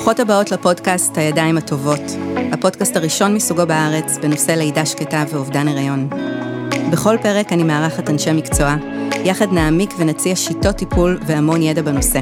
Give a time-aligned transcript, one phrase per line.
[0.00, 2.00] ברוכות הבאות לפודקאסט הידיים הטובות,
[2.52, 6.08] הפודקאסט הראשון מסוגו בארץ בנושא לידה שקטה ואובדן הריון.
[6.92, 8.76] בכל פרק אני מארחת אנשי מקצוע,
[9.24, 12.20] יחד נעמיק ונציע שיטות טיפול והמון ידע בנושא.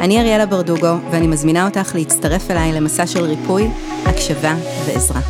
[0.00, 3.70] אני אריאלה ברדוגו, ואני מזמינה אותך להצטרף אליי למסע של ריפוי,
[4.06, 4.54] הקשבה
[4.86, 5.20] ועזרה.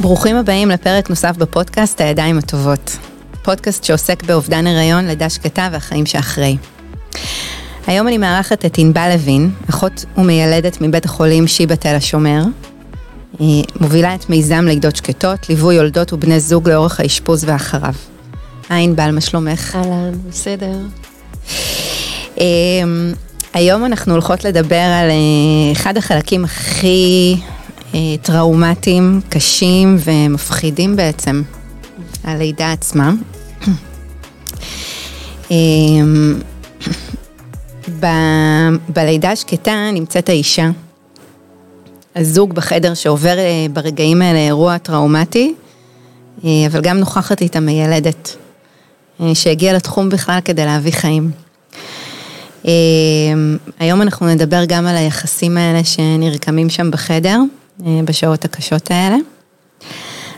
[0.00, 2.98] ברוכים הבאים לפרק נוסף בפודקאסט הידיים הטובות.
[3.42, 6.56] פודקאסט שעוסק באובדן הריון, לידה שקטה והחיים שאחרי.
[7.86, 12.42] היום אני מארחת את ענבל לוין, אחות ומיילדת מבית החולים שיבא תל השומר.
[13.38, 17.94] היא מובילה את מיזם לידות שקטות, ליווי יולדות ובני זוג לאורך האשפוז ואחריו.
[18.68, 19.76] היי ענבל, מה שלומך?
[19.76, 20.78] אהלן, בסדר.
[22.38, 23.12] אמ,
[23.54, 27.36] היום אנחנו הולכות לדבר על אה, אחד החלקים הכי
[27.94, 31.42] אה, טראומטיים, קשים ומפחידים בעצם,
[32.24, 33.12] הלידה עצמה.
[38.02, 40.70] ב- בלידה השקטה נמצאת האישה,
[42.16, 45.54] הזוג בחדר שעובר אה, ברגעים האלה אירוע טראומטי,
[46.44, 48.36] אה, אבל גם נוכחת איתה מיילדת,
[49.20, 51.30] אה, שהגיעה לתחום בכלל כדי להביא חיים.
[53.78, 57.38] היום אנחנו נדבר גם על היחסים האלה שנרקמים שם בחדר,
[58.04, 59.16] בשעות הקשות האלה.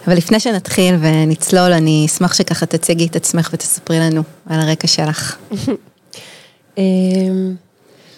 [0.06, 5.36] אבל לפני שנתחיל ונצלול, אני אשמח שככה תציגי את עצמך ותספרי לנו על הרקע שלך.
[6.78, 7.54] אמ,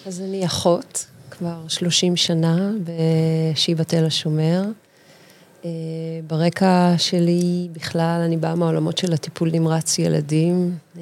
[0.05, 4.63] אז אני אחות כבר 30 שנה בשיבא תל השומר.
[5.65, 5.69] אה,
[6.27, 10.77] ברקע שלי בכלל, אני באה מהעולמות של הטיפול נמרץ ילדים.
[10.97, 11.01] אה,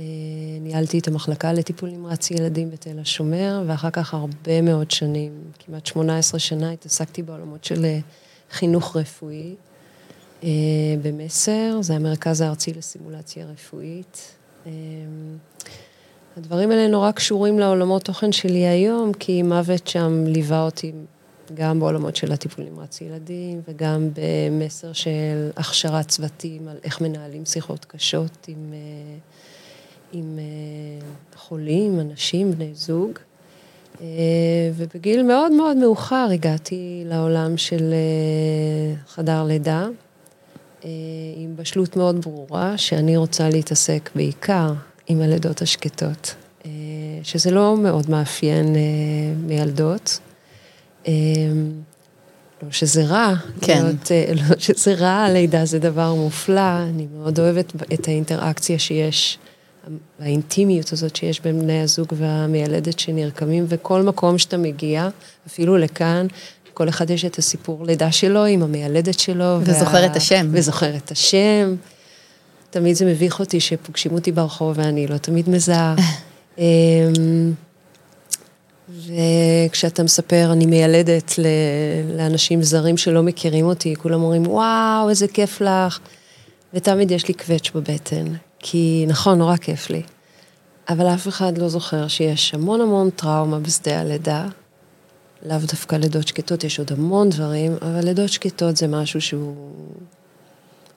[0.61, 6.39] ניהלתי את המחלקה לטיפול נמרץ ילדים בתל השומר, ואחר כך הרבה מאוד שנים, כמעט 18
[6.39, 7.99] שנה, התעסקתי בעולמות של אה,
[8.51, 9.55] חינוך רפואי
[11.01, 14.35] במסר, זה המרכז הארצי לסימולציה רפואית.
[16.37, 20.91] הדברים האלה נורא קשורים לעולמות תוכן שלי היום, כי מוות שם ליווה אותי
[21.53, 27.85] גם בעולמות של הטיפול נמרץ ילדים, וגם במסר של הכשרת צוותים על איך מנהלים שיחות
[27.85, 29.17] קשות עם, אה,
[30.13, 33.11] עם אה, חולים, אנשים, בני זוג.
[34.01, 34.07] אה,
[34.75, 37.93] ובגיל מאוד מאוד מאוחר הגעתי לעולם של
[39.07, 39.87] חדר לידה,
[41.35, 44.73] עם בשלות מאוד ברורה, שאני רוצה להתעסק בעיקר
[45.07, 46.35] עם הלידות השקטות,
[46.65, 46.71] אה,
[47.23, 48.81] שזה לא מאוד מאפיין אה,
[49.47, 50.19] מילדות.
[51.07, 51.13] אה,
[52.63, 53.83] לא שזה רע, כן.
[53.85, 54.11] להיות,
[54.49, 59.37] לא שזה רע, הלידה זה דבר מופלא, אני מאוד אוהבת את האינטראקציה שיש,
[60.19, 65.09] האינטימיות הזאת שיש בין בני הזוג והמיילדת שנרקמים, וכל מקום שאתה מגיע,
[65.47, 66.27] אפילו לכאן,
[66.73, 69.57] כל אחד יש את הסיפור לידה שלו עם המיילדת שלו.
[69.61, 70.05] וזוכר וה...
[70.05, 70.47] את השם.
[70.51, 71.75] וזוכר את השם.
[72.75, 75.95] תמיד זה מביך אותי שפוגשים אותי ברחוב ואני לא תמיד מזהה.
[76.57, 77.53] אמ,
[78.89, 81.33] וכשאתה מספר, אני מיילדת
[82.17, 85.99] לאנשים זרים שלא מכירים אותי, כולם אומרים, וואו, איזה כיף לך.
[86.73, 88.25] ותמיד יש לי קווץ' בבטן,
[88.59, 90.01] כי נכון, נורא כיף לי.
[90.89, 94.47] אבל אף אחד לא זוכר שיש המון המון טראומה בשדה הלידה.
[95.45, 99.55] לאו דווקא לידות שקטות, יש עוד המון דברים, אבל לידות שקטות זה משהו שהוא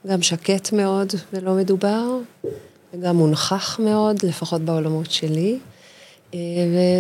[0.07, 2.19] גם שקט מאוד ולא מדובר,
[2.95, 5.59] וגם מונחח מאוד, לפחות בעולמות שלי.
[6.35, 6.39] אה,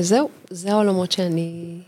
[0.00, 1.78] וזהו, זה העולמות שאני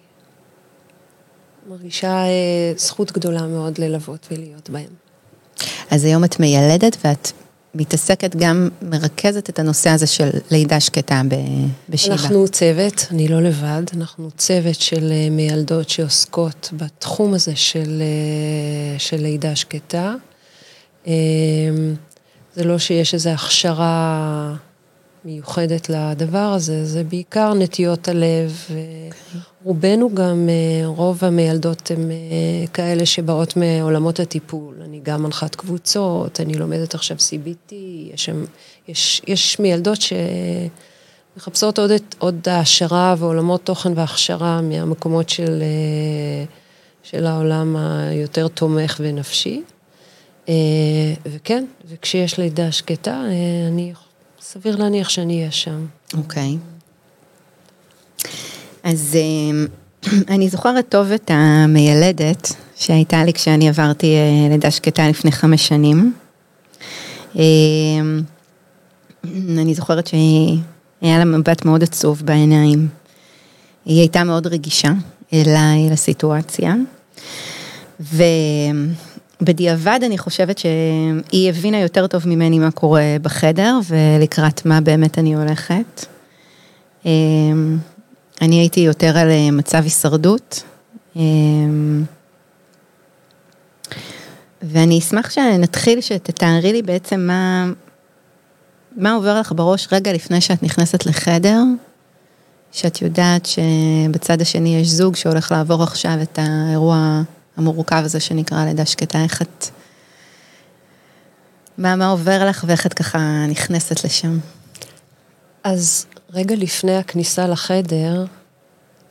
[1.69, 4.91] מרגישה אה, זכות גדולה מאוד ללוות ולהיות בהם.
[5.91, 7.33] אז היום את מיילדת ואת
[7.75, 11.23] מתעסקת גם, מרכזת את הנושא הזה של לידה שקטה
[11.89, 12.15] בשיבא.
[12.15, 18.03] אנחנו צוות, אני לא לבד, אנחנו צוות של אה, מיילדות שעוסקות בתחום הזה של,
[18.99, 20.15] של לידה שקטה.
[21.07, 21.95] אמ,
[22.55, 24.55] זה לא שיש איזו הכשרה
[25.25, 28.67] מיוחדת לדבר הזה, זה בעיקר נטיות הלב.
[29.65, 34.75] רובנו גם, אה, רוב המיילדות הן אה, כאלה שבאות מעולמות הטיפול.
[34.85, 37.73] אני גם מנחת קבוצות, אני לומדת עכשיו CBT,
[38.15, 38.31] יש,
[38.89, 39.99] יש, יש מיילדות
[41.37, 46.45] שמחפשות עוד, עוד העשרה ועולמות תוכן והכשרה מהמקומות של, אה,
[47.03, 49.63] של העולם היותר תומך ונפשי.
[50.49, 50.55] אה,
[51.27, 53.93] וכן, וכשיש לידה שקטה, אה, אני,
[54.41, 55.87] סביר להניח שאני אהיה שם.
[56.17, 56.57] אוקיי.
[58.83, 59.67] אז אה,
[60.35, 64.15] אני זוכרת טוב את המיילדת שהייתה לי כשאני עברתי
[64.51, 66.13] לידה שקטה לפני חמש שנים.
[69.63, 72.89] אני זוכרת שהיה לה מבט מאוד עצוב בעיניים.
[73.85, 74.93] היא הייתה מאוד רגישה
[75.33, 76.75] אליי, לסיטואציה.
[78.01, 78.23] ו...
[79.43, 85.35] בדיעבד אני חושבת שהיא הבינה יותר טוב ממני מה קורה בחדר ולקראת מה באמת אני
[85.35, 86.07] הולכת.
[87.07, 87.79] אמ,
[88.41, 90.63] אני הייתי יותר על אה, מצב הישרדות.
[94.63, 97.73] ואני אשמח שנתחיל, שתתארי לי בעצם מה,
[98.97, 101.63] מה עובר לך בראש רגע לפני שאת נכנסת לחדר,
[102.73, 107.23] שאת יודעת שבצד השני יש זוג שהולך לעבור עכשיו את האירוע
[107.61, 109.67] המורכב הזה שנקרא לידה שקטה, איך את...
[111.79, 114.39] מה, מה עובר לך ואיך את ככה נכנסת לשם?
[115.65, 118.25] אז רגע לפני הכניסה לחדר,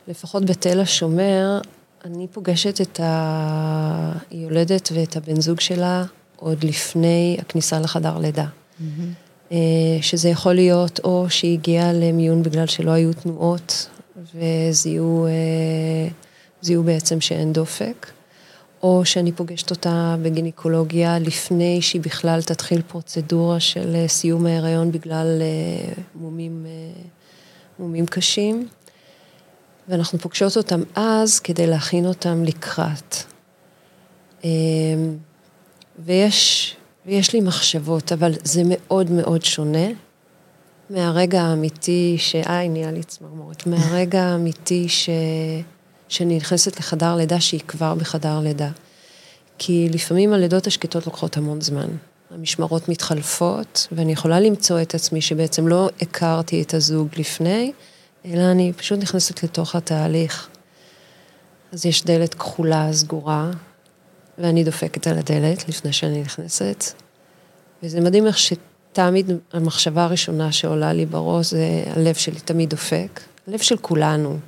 [0.08, 1.60] לפחות בתל השומר,
[2.04, 3.00] אני פוגשת את
[4.30, 6.04] היולדת ואת הבן זוג שלה
[6.36, 8.46] עוד לפני הכניסה לחדר לידה.
[8.46, 9.52] Mm-hmm.
[10.00, 13.88] שזה יכול להיות או שהיא הגיעה למיון בגלל שלא היו תנועות
[14.34, 18.10] וזיהו אה, בעצם שאין דופק,
[18.82, 25.42] או שאני פוגשת אותה בגינקולוגיה לפני שהיא בכלל תתחיל פרוצדורה של אה, סיום ההיריון בגלל
[26.14, 26.66] מומים,
[27.78, 28.68] מומים קשים.
[29.90, 33.16] ואנחנו פוגשות אותם אז כדי להכין אותם לקראת.
[34.44, 35.16] אמ,
[35.98, 36.76] ויש,
[37.06, 39.88] ויש לי מחשבות, אבל זה מאוד מאוד שונה
[40.90, 42.34] מהרגע האמיתי, ש...
[42.34, 45.10] איי, נהיה לי צמרמורת, מהרגע האמיתי ש...
[46.10, 48.70] שאני נכנסת לחדר לידה שהיא כבר בחדר לידה.
[49.58, 51.88] כי לפעמים הלידות השקטות לוקחות המון זמן.
[52.30, 57.72] המשמרות מתחלפות, ואני יכולה למצוא את עצמי שבעצם לא הכרתי את הזוג לפני,
[58.24, 60.48] אלא אני פשוט נכנסת לתוך התהליך.
[61.72, 63.50] אז יש דלת כחולה סגורה,
[64.38, 66.84] ואני דופקת על הדלת לפני שאני נכנסת.
[67.82, 73.20] וזה מדהים איך שתמיד המחשבה הראשונה שעולה לי בראש זה הלב שלי תמיד דופק.
[73.48, 74.38] הלב של כולנו,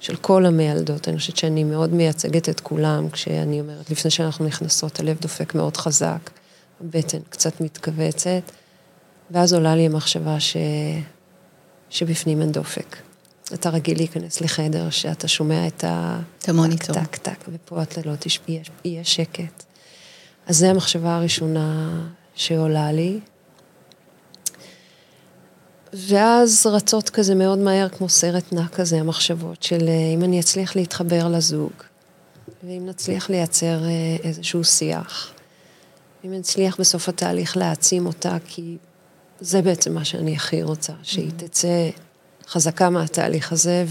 [0.00, 1.08] של כל המיילדות.
[1.08, 5.76] אני חושבת שאני מאוד מייצגת את כולם כשאני אומרת, לפני שאנחנו נכנסות, הלב דופק מאוד
[5.76, 6.30] חזק,
[6.80, 8.42] הבטן קצת מתכווצת,
[9.30, 10.56] ואז עולה לי המחשבה ש...
[11.90, 12.96] שבפנים אין דופק.
[13.54, 16.20] אתה רגיל להיכנס לחדר שאתה שומע את ה...
[16.38, 16.96] את המוניטור.
[16.96, 19.64] טק, טק, טק, ופה אתה לא תשפיע, יהיה שקט.
[20.46, 22.00] אז זו המחשבה הראשונה
[22.34, 23.20] שעולה לי.
[25.92, 30.76] ואז רצות כזה מאוד מהר, כמו סרט נע כזה, המחשבות של אה, אם אני אצליח
[30.76, 31.72] להתחבר לזוג,
[32.64, 35.32] ואם נצליח לייצר אה, איזשהו שיח,
[36.24, 38.76] אם נצליח בסוף התהליך להעצים אותה, כי
[39.40, 41.46] זה בעצם מה שאני הכי רוצה, שהיא mm-hmm.
[41.46, 41.90] תצא
[42.48, 43.84] חזקה מהתהליך הזה,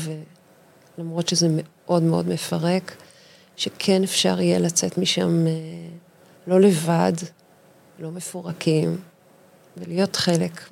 [0.97, 2.95] ולמרות שזה מאוד מאוד מפרק,
[3.56, 5.53] שכן אפשר יהיה לצאת משם אה,
[6.47, 7.13] לא לבד,
[8.00, 8.97] לא מפורקים,
[9.77, 10.69] ולהיות חלק,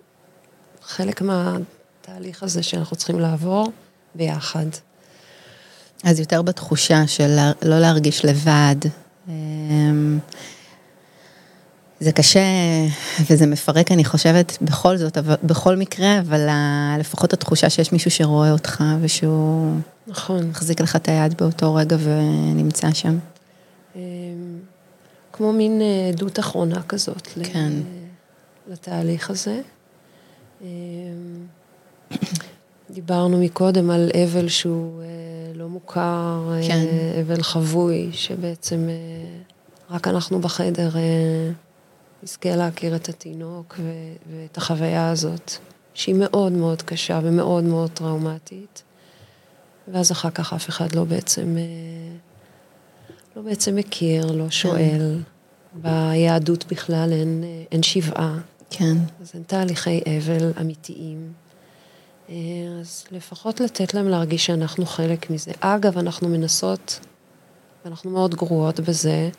[0.85, 3.71] חלק מהתהליך הזה שאנחנו צריכים לעבור
[4.15, 4.65] ביחד.
[6.03, 8.75] אז יותר בתחושה של לא להרגיש לבד.
[9.27, 10.19] אמ,
[12.00, 12.41] זה קשה
[13.30, 16.50] וזה מפרק, אני חושבת, בכל זאת, אבל, בכל מקרה, אבל
[17.00, 19.75] לפחות התחושה שיש מישהו שרואה אותך ושהוא...
[20.07, 20.50] נכון.
[20.50, 23.18] מחזיק לך את היד באותו רגע ונמצא שם.
[23.95, 24.01] אמ,
[25.33, 27.27] כמו מין אה, עדות אחרונה כזאת.
[27.44, 27.74] כן.
[28.68, 29.62] לתהליך הזה.
[30.63, 30.68] אמ,
[32.89, 35.07] דיברנו מקודם על אבל שהוא אה,
[35.56, 36.86] לא מוכר, אה, כן.
[37.21, 38.89] אבל חבוי, שבעצם
[39.89, 40.89] רק אנחנו בחדר
[42.24, 43.80] נזכה להכיר את התינוק
[44.31, 45.51] ואת החוויה הזאת,
[45.94, 48.83] שהיא מאוד מאוד קשה ומאוד מאוד טראומטית.
[49.87, 52.16] ואז אחר כך אף אחד לא בעצם, אה,
[53.35, 55.19] לא בעצם מכיר, לא שואל.
[55.73, 58.40] ביהדות בכלל אין, אה, אין שבעה.
[58.77, 58.97] כן.
[59.21, 61.33] אז אין תהליכי אבל אמיתיים.
[62.30, 62.35] אה,
[62.81, 65.51] אז לפחות לתת להם להרגיש שאנחנו חלק מזה.
[65.59, 66.99] אגב, אנחנו מנסות,
[67.85, 69.30] ואנחנו מאוד גרועות בזה,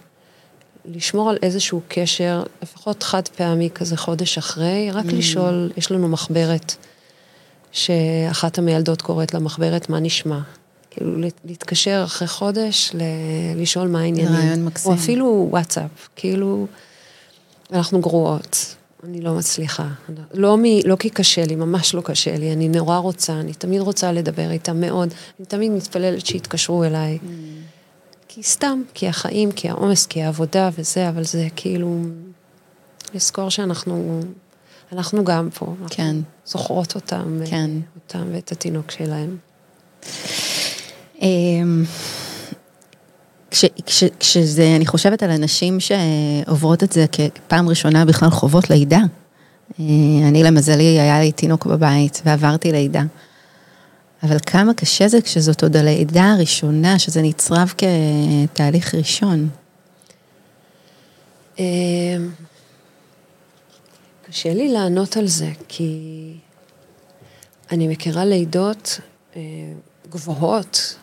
[0.84, 5.14] לשמור על איזשהו קשר, לפחות חד פעמי כזה חודש אחרי, רק mm.
[5.14, 6.76] לשאול, יש לנו מחברת,
[7.72, 10.40] שאחת המיילדות קוראת לה מחברת מה נשמע.
[10.90, 14.34] כאילו להתקשר אחרי חודש, ל- לשאול מה העניינים.
[14.34, 14.92] רעיון מקסים.
[14.92, 16.66] או אפילו וואטסאפ, כאילו,
[17.72, 19.88] אנחנו גרועות, אני לא מצליחה.
[20.34, 23.80] לא, מ, לא כי קשה לי, ממש לא קשה לי, אני נורא רוצה, אני תמיד
[23.80, 27.18] רוצה לדבר איתה מאוד, אני תמיד מתפללת שיתקשרו אליי.
[27.23, 27.26] Mm.
[28.28, 32.00] כי סתם, כי החיים, כי העומס, כי העבודה וזה, אבל זה כאילו,
[33.14, 34.20] לזכור שאנחנו,
[34.92, 35.75] אנחנו גם פה.
[35.90, 36.16] כן.
[36.44, 37.70] זוכרות אותם, כן.
[37.96, 39.37] אותם ואת התינוק שלהם.
[43.54, 49.00] כש, כש, כשזה, אני חושבת על אנשים שעוברות את זה כפעם ראשונה בכלל חוות לידה.
[49.80, 49.84] אה,
[50.28, 53.02] אני למזלי, היה לי תינוק בבית ועברתי לידה.
[54.23, 59.49] אבל כמה קשה זה כשזאת עוד הלידה הראשונה, שזה נצרב כתהליך ראשון.
[61.58, 61.64] אמ,
[64.26, 66.00] קשה לי לענות על זה, כי
[67.73, 69.00] אני מכירה לידות,
[69.37, 69.40] אה,
[70.11, 70.96] גבוהות,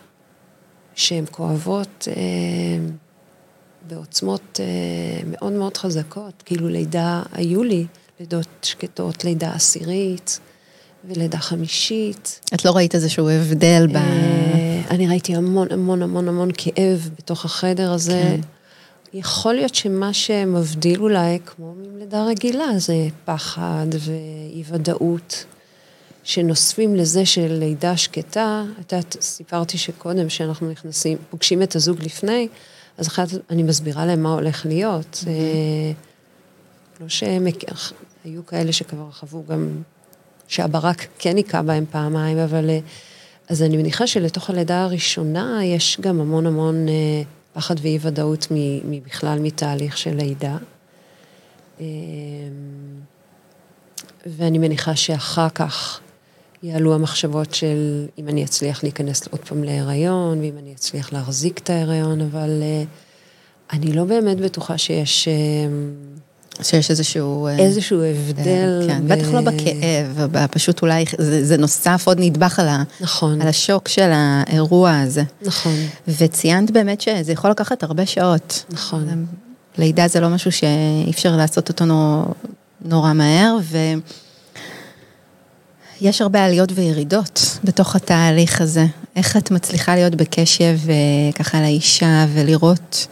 [1.02, 2.14] שהן כואבות אה,
[3.88, 6.44] בעוצמות אה, מאוד מאוד חזקות.
[6.46, 7.86] כאילו לידה, היו לי
[8.20, 10.40] לידות שקטות, לידה עשירית
[11.08, 12.40] ולידה חמישית.
[12.54, 13.96] את לא ראית איזשהו הבדל ב...
[13.96, 18.22] אה, אני ראיתי המון המון המון המון כאב בתוך החדר הזה.
[18.22, 18.42] כן.
[19.14, 25.46] יכול להיות שמה שמבדיל אולי, כמו מלידה רגילה, זה פחד ואי ודאות.
[26.24, 32.48] שנוספים לזה של לידה שקטה, את יודעת, סיפרתי שקודם, שאנחנו נכנסים, פוגשים את הזוג לפני,
[32.98, 35.24] אז אחת, אני מסבירה להם מה הולך להיות.
[35.24, 37.02] Mm-hmm.
[37.02, 37.48] לא שהם,
[38.24, 39.82] היו כאלה שכבר חוו גם,
[40.48, 42.70] שהברק כן היכה בהם פעמיים, אבל...
[42.70, 42.80] אה,
[43.50, 46.94] אז אני מניחה שלתוך הלידה הראשונה יש גם המון המון אה,
[47.54, 48.48] פחד ואי ודאות
[48.86, 50.58] מבכלל מתהליך של לידה.
[54.26, 56.00] ואני מניחה שאחר כך
[56.64, 61.70] יעלו המחשבות של אם אני אצליח להיכנס עוד פעם להיריון, ואם אני אצליח להחזיק את
[61.70, 65.28] ההיריון, אבל uh, אני לא באמת בטוחה שיש...
[65.28, 67.48] Uh, שיש איזשהו...
[67.48, 68.84] Uh, איזשהו הבדל.
[68.88, 69.14] כן, ב...
[69.14, 73.42] בטח לא בכאב, פשוט אולי זה, זה נוסף עוד נדבך על, ה, נכון.
[73.42, 75.24] על השוק של האירוע הזה.
[75.42, 75.76] נכון.
[76.08, 78.66] וציינת באמת שזה יכול לקחת הרבה שעות.
[78.70, 79.26] נכון.
[79.78, 81.86] לידה זה לא משהו שאי אפשר לעשות אותו
[82.86, 83.78] נורא מהר, ו...
[86.02, 88.86] יש הרבה עליות וירידות בתוך התהליך הזה.
[89.16, 90.96] איך את מצליחה להיות בקשב אה,
[91.36, 93.08] ככה לאישה ולראות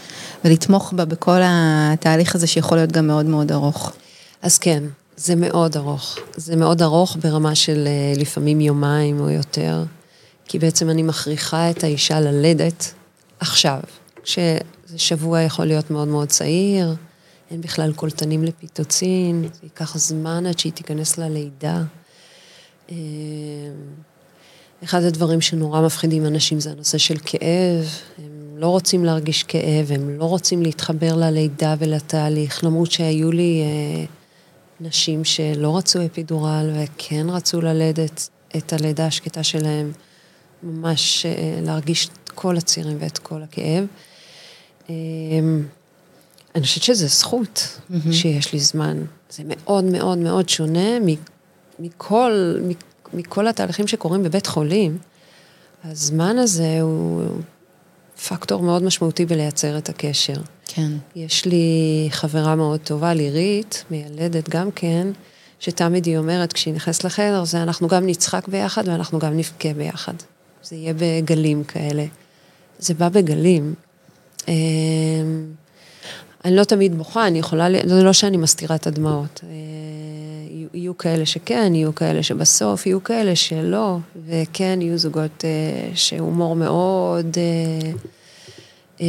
[0.45, 3.93] ולתמוך בה בכל התהליך הזה שיכול להיות גם מאוד מאוד ארוך?
[4.41, 4.83] אז כן,
[5.17, 6.17] זה מאוד ארוך.
[6.35, 9.83] זה מאוד ארוך ברמה של אה, לפעמים יומיים או יותר,
[10.45, 12.93] כי בעצם אני מכריחה את האישה ללדת
[13.39, 13.79] עכשיו,
[14.23, 16.95] כשזה שבוע יכול להיות מאוד מאוד צעיר,
[17.51, 21.81] אין בכלל קולטנים לפיטוצין, זה ייקח זמן עד שהיא תיכנס ללידה.
[22.91, 22.95] אה,
[24.83, 27.85] אחד הדברים שנורא מפחידים אנשים זה הנושא של כאב.
[28.17, 34.05] הם לא רוצים להרגיש כאב, הם לא רוצים להתחבר ללידה ולתהליך, למרות שהיו לי אה,
[34.81, 39.91] נשים שלא רצו אפידורל וכן רצו ללדת את הלידה השקטה שלהם,
[40.63, 43.85] ממש אה, להרגיש את כל הצירים ואת כל הכאב.
[44.89, 44.95] אה,
[46.55, 48.11] אני חושבת שזו זכות mm-hmm.
[48.11, 49.03] שיש לי זמן.
[49.29, 50.99] זה מאוד מאוד מאוד שונה
[51.79, 52.55] מכל,
[53.13, 54.97] מכל התהליכים שקורים בבית חולים,
[55.83, 57.23] הזמן הזה הוא
[58.27, 60.41] פקטור מאוד משמעותי בלייצר את הקשר.
[60.65, 60.91] כן.
[61.15, 65.07] יש לי חברה מאוד טובה, לירית, מיילדת גם כן,
[65.59, 70.13] שתמיד היא אומרת, כשהיא נכנסת לחדר, זה אנחנו גם נצחק ביחד ואנחנו גם נבכה ביחד.
[70.63, 72.05] זה יהיה בגלים כאלה.
[72.79, 73.73] זה בא בגלים.
[74.47, 74.53] אמ,
[76.45, 79.41] אני לא תמיד בוכה, אני יכולה, זה לא שאני מסתירה את הדמעות.
[80.73, 86.55] אה, יהיו כאלה שכן, יהיו כאלה שבסוף, יהיו כאלה שלא, וכן, יהיו זוגות אה, שהומור
[86.55, 87.37] מאוד...
[87.37, 87.91] אה,
[89.01, 89.07] אה,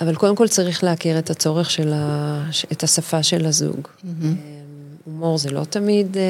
[0.00, 2.44] אבל קודם כל צריך להכיר את הצורך של ה...
[2.72, 3.88] את השפה של הזוג.
[3.88, 4.26] Mm-hmm.
[5.04, 6.22] הומור זה לא תמיד אה,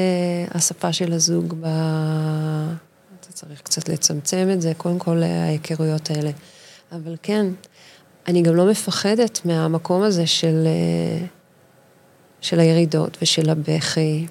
[0.51, 1.65] השפה של הזוג, ב...
[3.19, 6.31] אתה צריך קצת לצמצם את זה, קודם כל ההיכרויות האלה.
[6.91, 7.45] אבל כן,
[8.27, 10.63] אני גם לא מפחדת מהמקום הזה של...
[10.65, 11.25] אה,
[12.43, 14.25] של הירידות ושל הבכי.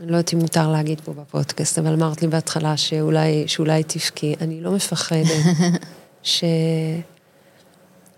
[0.00, 4.34] אני לא יודעת אם מותר להגיד פה בפודקאסט, אבל אמרת לי בהתחלה שאולי, שאולי תבכי.
[4.40, 5.44] אני לא מפחדת
[6.22, 6.44] ש...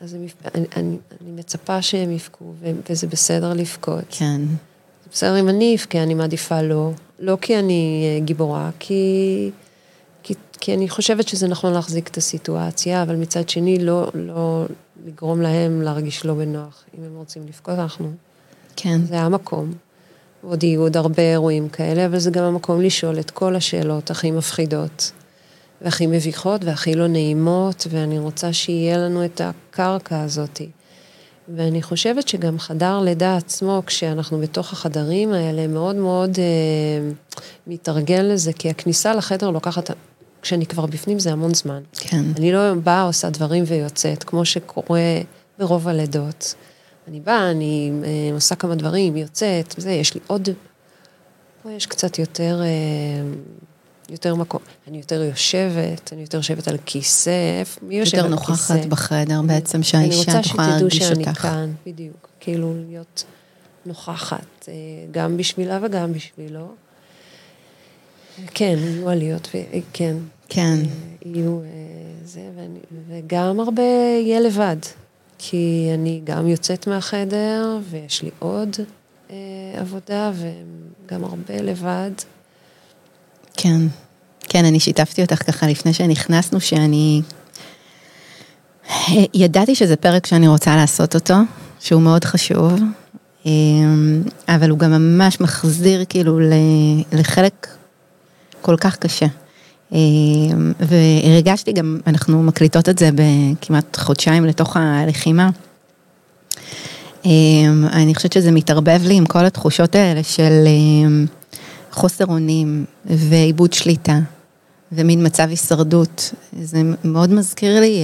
[0.01, 2.53] אז אני, אני, אני, אני מצפה שהם יבכו,
[2.91, 4.05] וזה בסדר לבכות.
[4.11, 4.41] כן.
[5.05, 6.91] זה בסדר אם אני אבכה, אני מעדיפה לא.
[7.19, 9.51] לא כי אני אה, גיבורה, כי,
[10.23, 14.67] כי, כי אני חושבת שזה נכון להחזיק את הסיטואציה, אבל מצד שני, לא, לא
[15.07, 16.85] לגרום להם להרגיש לא בנוח.
[16.99, 18.13] אם הם רוצים לבכות, אנחנו
[18.77, 19.05] כן.
[19.05, 19.73] זה המקום.
[20.43, 24.31] עוד יהיו עוד הרבה אירועים כאלה, אבל זה גם המקום לשאול את כל השאלות הכי
[24.31, 25.13] מפחידות,
[25.83, 30.61] והכי מביכות, והכי לא נעימות, ואני רוצה שיהיה לנו את הקרקע הזאת.
[31.57, 37.13] ואני חושבת שגם חדר לידה עצמו, כשאנחנו בתוך החדרים האלה, מאוד מאוד אה,
[37.67, 39.91] מתארגן לזה, כי הכניסה לחדר לוקחת,
[40.43, 41.83] כשאני כבר בפנים זה המון זמן.
[41.93, 42.25] כן.
[42.37, 45.21] אני לא באה, עושה דברים ויוצאת, כמו שקורה
[45.59, 46.55] ברוב הלידות.
[47.09, 50.49] אני באה, אני אה, עושה כמה דברים, יוצאת, וזה, יש לי עוד...
[51.63, 52.69] פה יש קצת יותר, אה,
[54.09, 54.61] יותר מקום.
[54.89, 58.27] אני יותר יושבת, אני יותר יושבת על כיסא, מי יושב על כיסא?
[58.27, 60.81] יותר נוכחת בחדר בעצם, שהאישה תוכל להרגיש אותך.
[60.81, 62.29] אני רוצה שתדעו שאני כאן, בדיוק.
[62.41, 63.25] כאילו, להיות
[63.87, 64.75] נוכחת, אה,
[65.11, 66.69] גם בשבילה וגם בשבילו.
[68.55, 69.49] כן, יהיו עליות,
[69.93, 70.17] כן.
[70.49, 70.79] כן.
[71.25, 71.61] יהיו
[72.25, 72.41] זה,
[73.09, 73.83] וגם הרבה
[74.23, 74.77] יהיה לבד.
[75.45, 78.77] כי אני גם יוצאת מהחדר, ויש לי עוד
[79.31, 79.37] אה,
[79.77, 82.11] עבודה, וגם הרבה לבד.
[83.57, 83.81] כן,
[84.41, 87.23] כן, אני שיתפתי אותך ככה לפני שנכנסנו, שאני...
[89.35, 91.35] ידעתי שזה פרק שאני רוצה לעשות אותו,
[91.81, 92.73] שהוא מאוד חשוב,
[94.49, 96.39] אבל הוא גם ממש מחזיר כאילו
[97.13, 97.69] לחלק
[98.61, 99.27] כל כך קשה.
[100.81, 105.51] והרגשתי גם, אנחנו מקליטות את זה בכמעט חודשיים לתוך הלחימה.
[107.93, 110.69] אני חושבת שזה מתערבב לי עם כל התחושות האלה של
[111.93, 114.19] חוסר אונים ועיבוד שליטה
[114.93, 116.35] ומין מצב הישרדות.
[116.63, 118.03] זה מאוד מזכיר לי,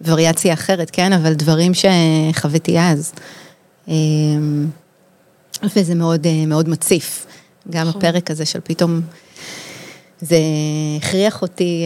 [0.00, 3.12] בווריאציה אחרת, כן, אבל דברים שחוויתי אז.
[5.76, 7.26] וזה מאוד, מאוד מציף.
[7.70, 8.00] גם נכון.
[8.00, 9.00] הפרק הזה של פתאום,
[10.20, 10.38] זה
[10.96, 11.84] הכריח אותי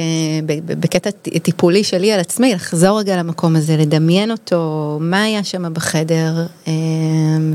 [0.66, 1.10] בקטע
[1.42, 6.46] טיפולי שלי על עצמי, לחזור רגע למקום הזה, לדמיין אותו, מה היה שם בחדר,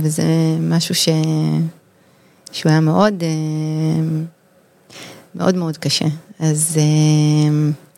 [0.01, 0.23] וזה
[0.59, 1.09] משהו ש...
[2.51, 3.23] שהוא היה מאוד,
[5.35, 6.05] מאוד מאוד קשה.
[6.39, 6.77] אז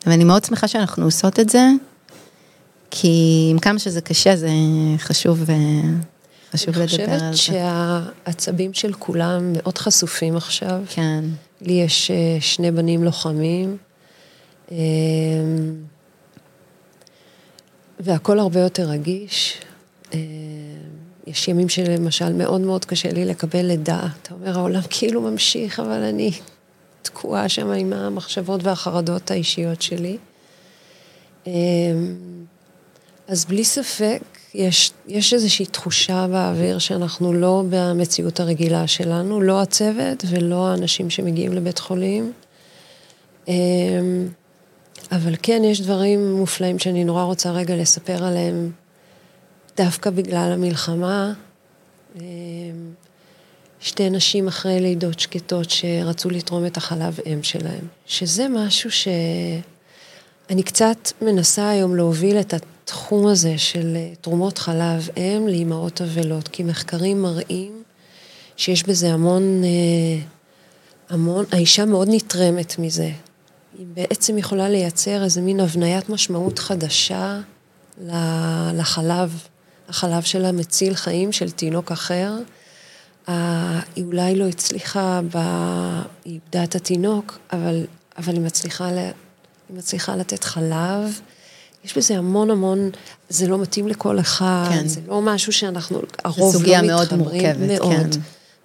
[0.07, 1.67] אני מאוד שמחה שאנחנו עושות את זה,
[2.91, 4.49] כי עם כמה שזה קשה, זה
[4.97, 5.43] חשוב
[6.53, 7.05] חשוב לדבר על זה.
[7.05, 7.55] אני חושבת
[8.25, 10.81] שהעצבים של כולם מאוד חשופים עכשיו.
[10.89, 11.23] כן.
[11.61, 13.77] לי יש אה, שני בנים לוחמים,
[14.71, 14.77] אמ,
[17.99, 19.61] והכל הרבה יותר רגיש.
[20.13, 20.19] אמ,
[21.27, 24.07] יש ימים שלמשל מאוד מאוד קשה לי לקבל לידה.
[24.21, 26.31] אתה אומר, העולם כאילו ממשיך, אבל אני
[27.01, 30.17] תקועה שם עם המחשבות והחרדות האישיות שלי.
[31.47, 32.15] אמ,
[33.27, 34.21] אז בלי ספק,
[34.53, 41.53] יש, יש איזושהי תחושה באוויר שאנחנו לא במציאות הרגילה שלנו, לא הצוות ולא האנשים שמגיעים
[41.53, 42.31] לבית חולים.
[43.47, 44.27] אמ,
[45.11, 48.71] אבל כן, יש דברים מופלאים שאני נורא רוצה רגע לספר עליהם,
[49.77, 51.33] דווקא בגלל המלחמה.
[52.15, 52.21] אמ,
[53.79, 61.11] שתי נשים אחרי לידות שקטות שרצו לתרום את החלב אם שלהם, שזה משהו שאני קצת
[61.21, 62.53] מנסה היום להוביל את
[62.89, 67.83] התחום הזה של אה, תרומות חלב אם לאימהות אבלות, כי מחקרים מראים
[68.57, 70.21] שיש בזה המון, אה,
[71.09, 73.11] המון, האישה מאוד נתרמת מזה.
[73.77, 77.39] היא בעצם יכולה לייצר איזה מין הבניית משמעות חדשה
[78.73, 79.43] לחלב,
[79.89, 82.33] החלב שלה מציל חיים של תינוק אחר.
[83.27, 85.37] היא אולי לא הצליחה, ב...
[86.25, 87.85] היא איבדה את התינוק, אבל,
[88.17, 88.97] אבל היא, מצליחה ל...
[88.97, 91.19] היא מצליחה לתת חלב.
[91.85, 92.89] יש בזה המון המון,
[93.29, 94.87] זה לא מתאים לכל אחד, כן.
[94.87, 96.51] זה לא משהו שאנחנו, הרוב לא מתחברים.
[96.51, 98.13] זו סוגיה מאוד מורכבת, מאוד.
[98.13, 98.19] כן.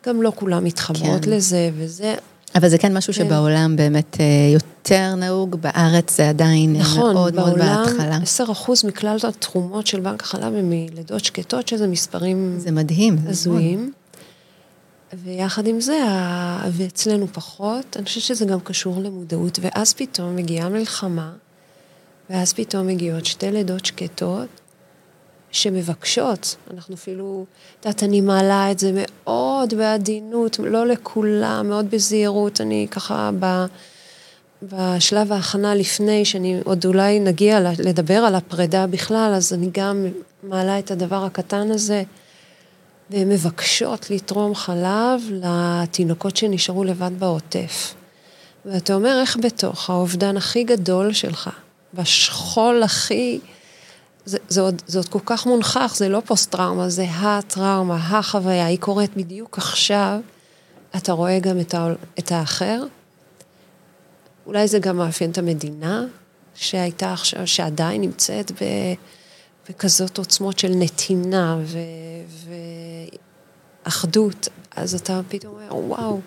[0.06, 1.30] גם לא כולם מתחברות כן.
[1.30, 2.14] לזה, וזה...
[2.54, 3.24] אבל זה כן משהו כן.
[3.24, 7.82] שבעולם באמת אה, יותר נהוג, בארץ זה עדיין נכון, מאוד מאוד בהתחלה.
[7.82, 8.22] נכון, בעולם
[8.82, 12.54] 10% מכלל התרומות של בנק החלב הם מלידות שקטות, שזה מספרים...
[12.58, 13.18] זה מדהים.
[13.26, 13.92] הזויים.
[15.24, 15.98] ויחד עם זה,
[16.72, 21.32] ואצלנו פחות, אני חושבת שזה גם קשור למודעות, ואז פתאום מגיעה מלחמה,
[22.30, 24.48] ואז פתאום מגיעות שתי לידות שקטות
[25.50, 27.44] שמבקשות, אנחנו אפילו,
[27.80, 33.64] את יודעת, אני מעלה את זה מאוד בעדינות, לא לכולם, מאוד בזהירות, אני ככה ב...
[34.62, 40.06] בשלב ההכנה לפני, שאני עוד אולי נגיע לדבר על הפרידה בכלל, אז אני גם
[40.42, 42.02] מעלה את הדבר הקטן הזה,
[43.10, 47.94] והן מבקשות לתרום חלב לתינוקות שנשארו לבד בעוטף.
[48.66, 51.50] ואתה אומר, איך בתוך האובדן הכי גדול שלך,
[51.94, 53.40] בשכול הכי...
[54.24, 58.78] זה, זה, עוד, זה עוד כל כך מונחח, זה לא פוסט-טראומה, זה הטראומה, החוויה, היא
[58.78, 60.20] קורית בדיוק עכשיו.
[60.96, 62.82] אתה רואה גם את, ה, את האחר.
[64.46, 66.04] אולי זה גם מאפיין את המדינה,
[66.54, 68.64] שהייתה עכשיו, שעדיין נמצאת ב,
[69.68, 71.78] בכזאת עוצמות של נתינה ו,
[73.86, 74.48] ואחדות.
[74.76, 76.20] אז אתה פתאום אומר, וואו,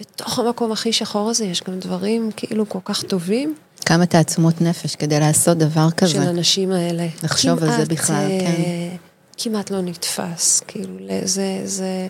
[0.00, 3.54] בתוך המקום הכי שחור הזה יש גם דברים כאילו כל כך טובים.
[3.88, 6.12] כמה תעצומות נפש כדי לעשות דבר כזה.
[6.12, 7.06] של האנשים האלה.
[7.22, 8.96] לחשוב כמעט, על זה בכלל, אה, כן.
[9.36, 12.06] כמעט לא נתפס, כאילו, זה, זה,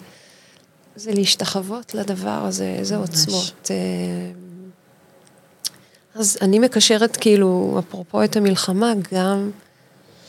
[0.96, 3.70] זה להשתחוות לדבר הזה, איזה עוצמות.
[3.70, 3.76] אה,
[6.14, 9.50] אז אני מקשרת, כאילו, אפרופו את המלחמה, גם,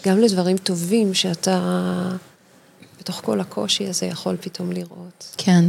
[0.05, 1.59] גם לדברים טובים שאתה,
[2.99, 5.35] בתוך כל הקושי הזה, יכול פתאום לראות.
[5.37, 5.65] כן.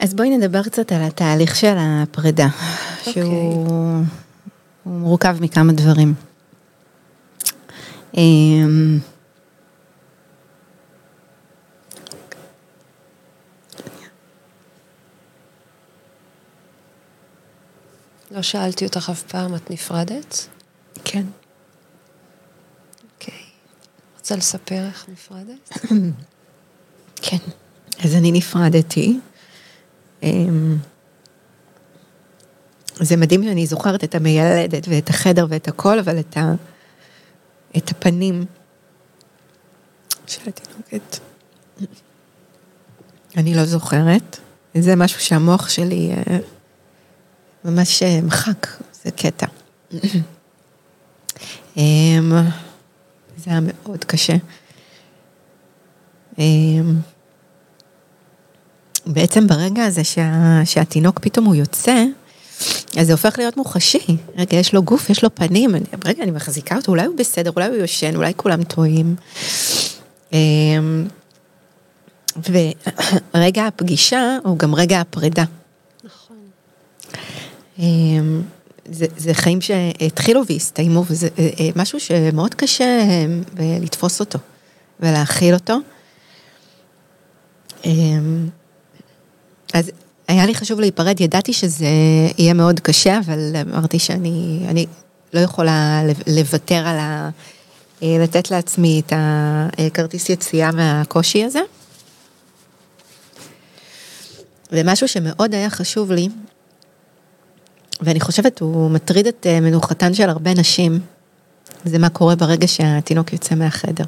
[0.00, 2.48] אז בואי נדבר קצת על התהליך של הפרידה.
[3.12, 4.04] שהוא
[4.86, 6.14] מורכב מכמה דברים.
[8.16, 8.98] אמ,
[18.30, 20.48] לא שאלתי אותך אף פעם, את נפרדת?
[21.04, 21.24] כן.
[23.14, 23.34] אוקיי.
[24.18, 25.68] רוצה לספר איך נפרדת?
[27.22, 27.36] כן.
[28.04, 29.18] אז אני נפרדתי.
[33.00, 36.54] זה מדהים שאני זוכרת את המיילדת ואת החדר ואת הכל, אבל את, ה,
[37.76, 38.44] את הפנים
[40.26, 41.18] של התינוקת,
[43.36, 44.38] אני לא זוכרת.
[44.74, 46.38] זה משהו שהמוח שלי אה,
[47.64, 48.66] ממש אה, מחק,
[49.04, 49.46] זה קטע.
[51.76, 52.32] אמ,
[53.36, 54.36] זה היה מאוד קשה.
[56.38, 56.94] אמ,
[59.06, 62.04] בעצם ברגע הזה שה, שהתינוק פתאום הוא יוצא,
[62.96, 64.16] אז זה הופך להיות מוחשי.
[64.36, 67.50] רגע, יש לו גוף, יש לו פנים, אני, רגע, אני מחזיקה אותו, אולי הוא בסדר,
[67.56, 69.16] אולי הוא יושן, אולי כולם טועים.
[70.32, 71.06] אמ,
[73.34, 75.44] ורגע הפגישה הוא גם רגע הפרידה.
[76.04, 76.36] נכון.
[77.78, 78.42] אמ,
[78.90, 84.38] זה, זה חיים שהתחילו והסתיימו, וזה אה, אה, משהו שמאוד קשה אה, לתפוס אותו
[85.00, 85.76] ולהכיל אותו.
[87.84, 88.48] אמ,
[89.74, 89.90] אז
[90.28, 91.86] היה לי חשוב להיפרד, ידעתי שזה
[92.38, 94.86] יהיה מאוד קשה, אבל אמרתי שאני
[95.34, 97.30] לא יכולה לוותר על ה...
[98.02, 101.60] לתת לעצמי את הכרטיס יציאה מהקושי הזה.
[104.72, 106.28] ומשהו שמאוד היה חשוב לי,
[108.00, 111.00] ואני חושבת הוא מטריד את אה, מנוחתן של הרבה נשים,
[111.84, 114.04] זה מה קורה ברגע שהתינוק יוצא מהחדר.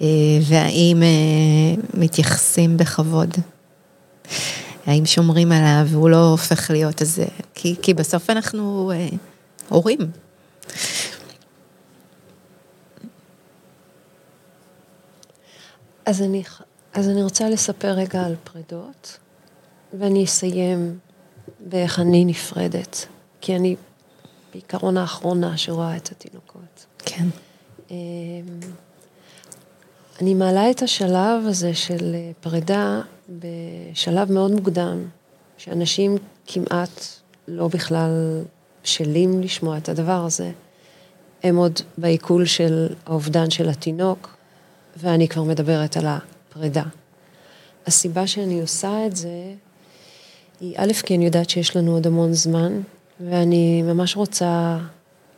[0.00, 0.06] אה,
[0.42, 3.34] והאם אה, מתייחסים בכבוד.
[4.88, 7.24] האם שומרים עליו והוא לא הופך להיות איזה,
[7.54, 9.08] כי, כי בסוף אנחנו אה,
[9.68, 9.98] הורים.
[16.06, 16.42] אז אני,
[16.92, 19.18] אז אני רוצה לספר רגע על פרידות,
[19.98, 20.98] ואני אסיים
[21.60, 23.06] באיך אני נפרדת,
[23.40, 23.76] כי אני
[24.52, 26.86] בעיקרון האחרונה שרואה את התינוקות.
[26.98, 27.26] כן.
[30.20, 35.04] אני מעלה את השלב הזה של אה, פרידה בשלב מאוד מוקדם,
[35.58, 37.04] שאנשים כמעט
[37.48, 38.42] לא בכלל
[38.84, 40.50] בשלים לשמוע את הדבר הזה.
[41.42, 44.36] הם עוד בעיכול של האובדן של התינוק,
[44.96, 46.84] ואני כבר מדברת על הפרידה.
[47.86, 49.52] הסיבה שאני עושה את זה,
[50.60, 52.80] היא א', כי אני יודעת שיש לנו עוד המון זמן,
[53.20, 54.78] ואני ממש רוצה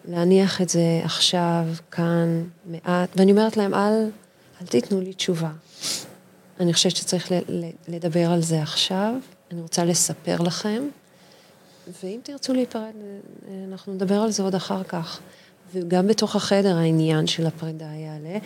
[0.09, 4.11] להניח את זה עכשיו, כאן, מעט, ואני אומרת להם, אל,
[4.61, 5.51] אל תיתנו לי תשובה.
[6.61, 7.33] אני חושבת שצריך
[7.89, 9.15] לדבר על זה עכשיו,
[9.51, 10.83] אני רוצה לספר לכם,
[12.03, 12.93] ואם תרצו להיפרד,
[13.69, 15.21] אנחנו נדבר על זה עוד אחר כך.
[15.73, 18.39] וגם בתוך החדר העניין של הפרידה יעלה.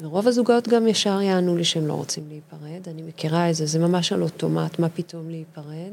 [0.00, 3.78] ורוב הזוגות גם ישר יענו לי שהם לא רוצים להיפרד, אני מכירה את זה, זה
[3.78, 5.92] ממש על אוטומט, מה פתאום להיפרד.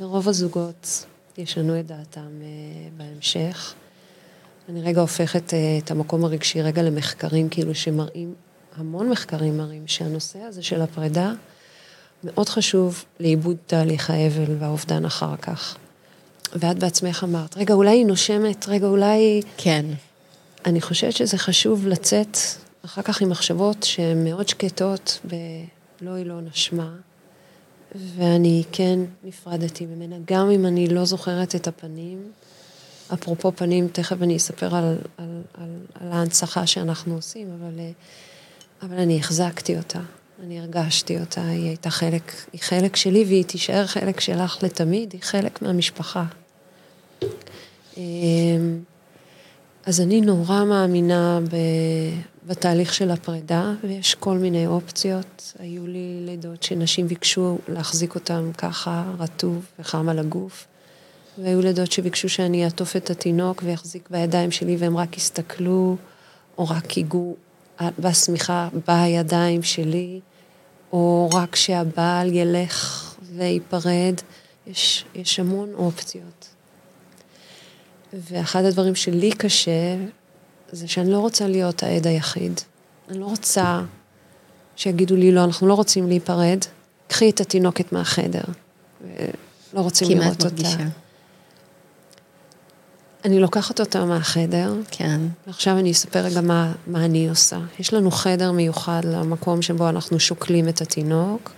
[0.00, 1.06] ורוב הזוגות
[1.38, 3.74] ישנו את דעתם uh, בהמשך.
[4.68, 8.34] אני רגע הופכת uh, את המקום הרגשי רגע למחקרים כאילו שמראים,
[8.76, 11.32] המון מחקרים מראים שהנושא הזה של הפרידה
[12.24, 15.76] מאוד חשוב לעיבוד תהליך האבל והאובדן אחר כך.
[16.54, 19.42] ואת בעצמך אמרת, רגע, אולי היא נושמת, רגע, אולי...
[19.56, 19.86] כן.
[20.66, 22.36] אני חושבת שזה חשוב לצאת
[22.84, 26.92] אחר כך עם מחשבות שהן מאוד שקטות ב"לא, היא לא נשמה",
[27.94, 32.32] ואני כן נפרדתי ממנה, גם אם אני לא זוכרת את הפנים.
[33.14, 34.84] אפרופו פנים, תכף אני אספר על,
[35.16, 35.68] על, על,
[36.00, 37.80] על ההנצחה שאנחנו עושים, אבל,
[38.82, 40.00] אבל אני החזקתי אותה,
[40.42, 45.22] אני הרגשתי אותה, היא הייתה חלק, היא חלק שלי והיא תישאר חלק שלך לתמיד, היא
[45.22, 46.24] חלק מהמשפחה.
[47.96, 48.80] אמ,
[49.86, 51.56] אז אני נורא מאמינה ב,
[52.46, 55.52] בתהליך של הפרידה, ויש כל מיני אופציות.
[55.58, 60.66] היו לי לידות שנשים ביקשו להחזיק אותן ככה, רטוב וחם על הגוף,
[61.38, 65.96] והיו לידות שביקשו שאני אעטוף את התינוק ויחזיק בידיים שלי והם רק יסתכלו,
[66.58, 67.36] או רק ייגעו
[67.98, 70.20] בשמיכה בידיים שלי,
[70.92, 74.14] או רק שהבעל ילך וייפרד.
[74.66, 76.48] יש, יש המון אופציות.
[78.12, 79.96] ואחד הדברים שלי קשה,
[80.72, 82.60] זה שאני לא רוצה להיות העד היחיד.
[83.08, 83.80] אני לא רוצה
[84.76, 86.58] שיגידו לי, לא, אנחנו לא רוצים להיפרד,
[87.08, 88.42] קחי את התינוקת מהחדר.
[89.74, 90.48] לא רוצים לראות אותה.
[90.48, 90.88] כמעט מרגישה.
[93.24, 94.74] אני לוקחת אותה מהחדר.
[94.90, 95.20] כן.
[95.46, 97.58] ועכשיו אני אספר רגע מה, מה אני עושה.
[97.78, 101.50] יש לנו חדר מיוחד למקום שבו אנחנו שוקלים את התינוק,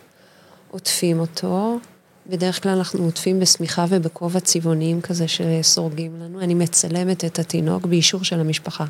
[0.70, 1.79] עוטפים אותו,
[2.27, 6.40] בדרך כלל אנחנו עוטפים בשמיכה ובכובע צבעוניים כזה שסורגים לנו.
[6.40, 8.85] אני מצלמת את התינוק באישור של המשפחה.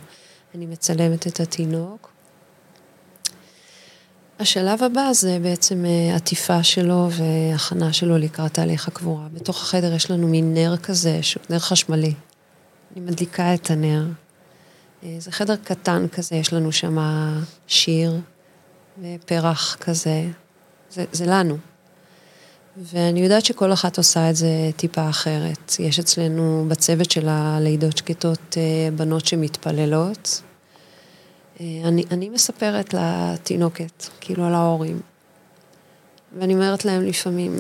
[0.55, 2.11] אני מצלמת את התינוק.
[4.39, 9.27] השלב הבא זה בעצם אה, עטיפה שלו והכנה שלו לקראת תהליך הקבורה.
[9.33, 12.15] בתוך החדר יש לנו מין נר כזה, שהוא נר חשמלי.
[12.97, 14.05] אני מדליקה את הנר.
[15.03, 16.99] אה, זה חדר קטן כזה, יש לנו שם
[17.67, 18.21] שיר
[19.03, 20.25] ופרח כזה.
[20.91, 21.57] זה, זה לנו.
[22.77, 25.77] ואני יודעת שכל אחת עושה את זה טיפה אחרת.
[25.79, 30.43] יש אצלנו בצוות של הלידות שקטות אה, בנות שמתפללות.
[31.61, 35.01] אה, אני, אני מספרת לתינוקת, כאילו על ההורים.
[36.39, 37.59] ואני אומרת להם לפעמים,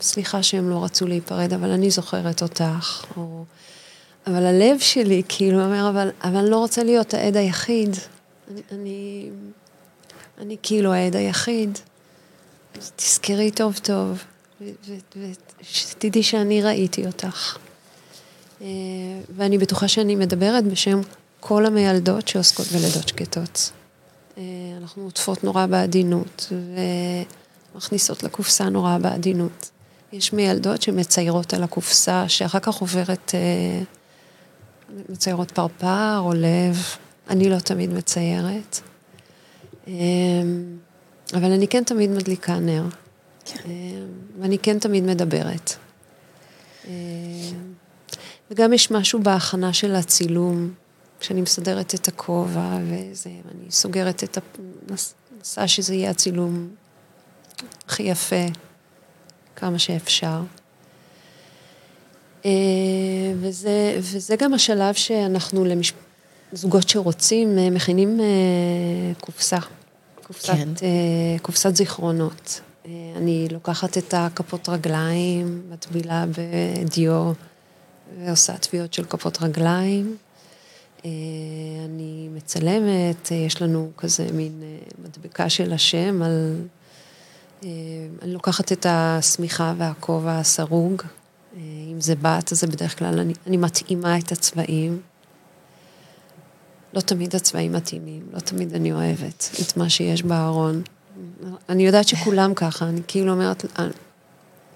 [0.00, 3.04] סליחה שהם לא רצו להיפרד, אבל אני זוכרת אותך.
[3.16, 3.44] או...
[4.26, 7.96] אבל הלב שלי כאילו אומר, אבל, אבל אני לא רוצה להיות העד היחיד.
[8.50, 9.30] אני, אני,
[10.38, 11.78] אני כאילו העד היחיד.
[12.96, 14.24] תזכרי טוב טוב,
[15.60, 17.58] ושתדעי שאני ראיתי אותך.
[18.62, 18.66] אה,
[19.36, 21.00] ואני בטוחה שאני מדברת בשם
[21.40, 23.72] כל המיילדות שעוסקות בלידות שקטות.
[24.38, 24.42] אה,
[24.80, 26.52] אנחנו עוטפות נורא בעדינות,
[27.74, 29.70] ומכניסות לקופסה נורא בעדינות.
[30.12, 33.82] יש מיילדות שמציירות על הקופסה, שאחר כך עוברת, אה,
[35.08, 36.76] מציירות פרפר או לב.
[37.30, 38.80] אני לא תמיד מציירת.
[41.34, 42.84] אבל אני כן תמיד מדליקה נר.
[43.44, 43.60] כן.
[44.40, 45.74] ואני כן תמיד מדברת.
[48.50, 50.72] וגם יש משהו בהכנה של הצילום,
[51.20, 54.38] כשאני מסדרת את הכובע וזה, ואני סוגרת את
[54.88, 56.68] המסע שזה יהיה הצילום
[57.86, 58.46] הכי יפה,
[59.56, 60.40] כמה שאפשר.
[63.40, 65.64] וזה, וזה גם השלב שאנחנו
[66.52, 68.20] לזוגות שרוצים, מכינים
[69.20, 69.58] קופסה.
[70.32, 70.68] קופסת, כן.
[70.82, 72.60] אה, קופסת זיכרונות.
[72.86, 77.32] אה, אני לוקחת את הכפות רגליים, מטבילה בדיו
[78.18, 80.16] ועושה טביעות של כפות רגליים.
[81.04, 81.10] אה,
[81.84, 84.62] אני מצלמת, יש לנו כזה מין
[85.04, 86.56] מדבקה של השם על...
[88.22, 91.02] אני לוקחת את השמיכה והכובע הסרוג.
[91.56, 95.00] אם זה בת, אז זה בדרך כלל, אני, אני מתאימה את הצבעים.
[96.94, 100.82] לא תמיד הצבעים מתאימים, לא תמיד אני אוהבת את מה שיש בארון.
[101.68, 103.86] אני יודעת שכולם ככה, אני כאילו אומרת, אה,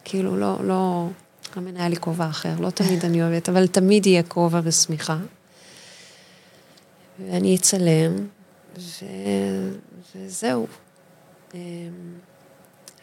[0.05, 1.09] כאילו לא, לא,
[1.57, 5.19] לא מנהל לי כובע אחר, לא תמיד אני אוהבת, אבל תמיד יהיה כובע ושמיכה.
[7.19, 8.27] ואני אצלם,
[8.79, 9.05] ו...
[10.17, 10.67] וזהו.
[11.55, 11.59] אמ,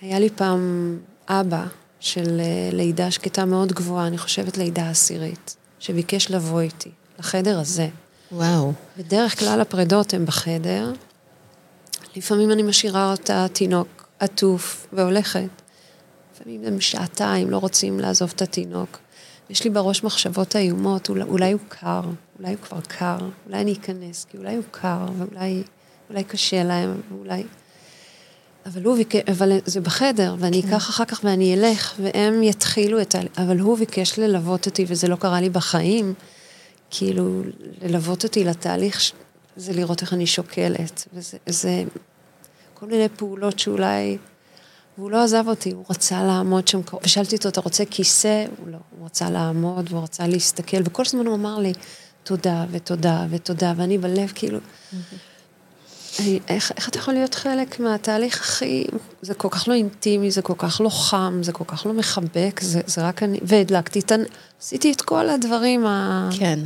[0.02, 1.66] היה לי פעם אבא
[2.02, 7.88] של אה, לידה שקטה מאוד גבוהה, אני חושבת לידה עשירית, שביקש לבוא איתי לחדר הזה.
[8.32, 8.74] וואו.
[8.98, 10.94] בדרך כלל הפרדות הן בחדר.
[12.16, 15.50] לפעמים אני משאירה אותה תינוק עטוף והולכת.
[16.34, 19.00] לפעמים הם שעתיים, לא רוצים לעזוב את התינוק.
[19.50, 22.02] יש לי בראש מחשבות איומות, אולי, אולי הוא קר,
[22.40, 25.64] אולי הוא כבר קר, אולי אני אכנס, כי אולי הוא קר, ואולי
[26.10, 27.44] אולי קשה להם, ואולי...
[28.66, 30.68] אבל הוא ביקש, אבל זה בחדר, ואני כן.
[30.68, 33.20] אקח אחר כך ואני אלך, והם יתחילו את ה...
[33.38, 36.14] אבל הוא ביקש ללוות אותי, וזה לא קרה לי בחיים.
[36.90, 37.42] כאילו,
[37.82, 39.12] ללוות אותי לתהליך,
[39.56, 41.08] זה לראות איך אני שוקלת.
[41.14, 41.84] וזה זה
[42.74, 44.18] כל מיני פעולות שאולי...
[44.98, 48.46] והוא לא עזב אותי, הוא רצה לעמוד שם, ושאלתי אותו, אתה רוצה כיסא?
[48.58, 51.74] הוא לא, הוא רצה לעמוד, והוא רצה להסתכל, וכל הזמן הוא אמר לי,
[52.24, 54.60] תודה ותודה ותודה, ואני בלב כאילו,
[54.94, 55.02] אני,
[56.48, 58.86] איך, איך אתה יכול להיות חלק מהתהליך הכי,
[59.22, 62.60] זה כל כך לא אינטימי, זה כל כך לא חם, זה כל כך לא מחבק,
[62.62, 64.12] זה, זה רק אני, והדלקתי את,
[64.62, 66.30] עשיתי את כל הדברים ה...
[66.40, 66.60] כן.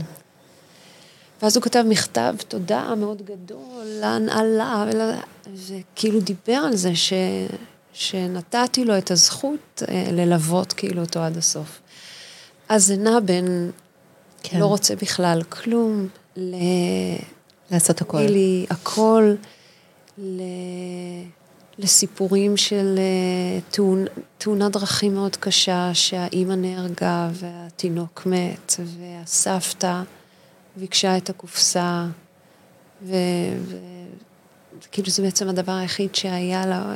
[1.41, 4.86] ואז הוא כתב מכתב תודה מאוד גדול להנהלה,
[5.67, 7.13] וכאילו דיבר על זה ש,
[7.93, 11.79] שנתתי לו את הזכות אה, ללוות כאילו אותו עד הסוף.
[12.69, 13.71] אז זה נע בין
[14.43, 14.60] כן.
[14.60, 16.55] לא רוצה בכלל כלום, ל...
[17.71, 18.21] לעשות הכל.
[18.21, 19.34] לי הכל,
[20.17, 20.41] ל...
[21.78, 24.06] לסיפורים של אה, תאונ...
[24.38, 30.01] תאונת דרכים מאוד קשה, שהאימא נהרגה והתינוק מת, והסבתא
[30.75, 32.06] ביקשה את הקופסה,
[33.04, 35.10] וכאילו ו...
[35.10, 36.93] זה בעצם הדבר היחיד שהיה לה,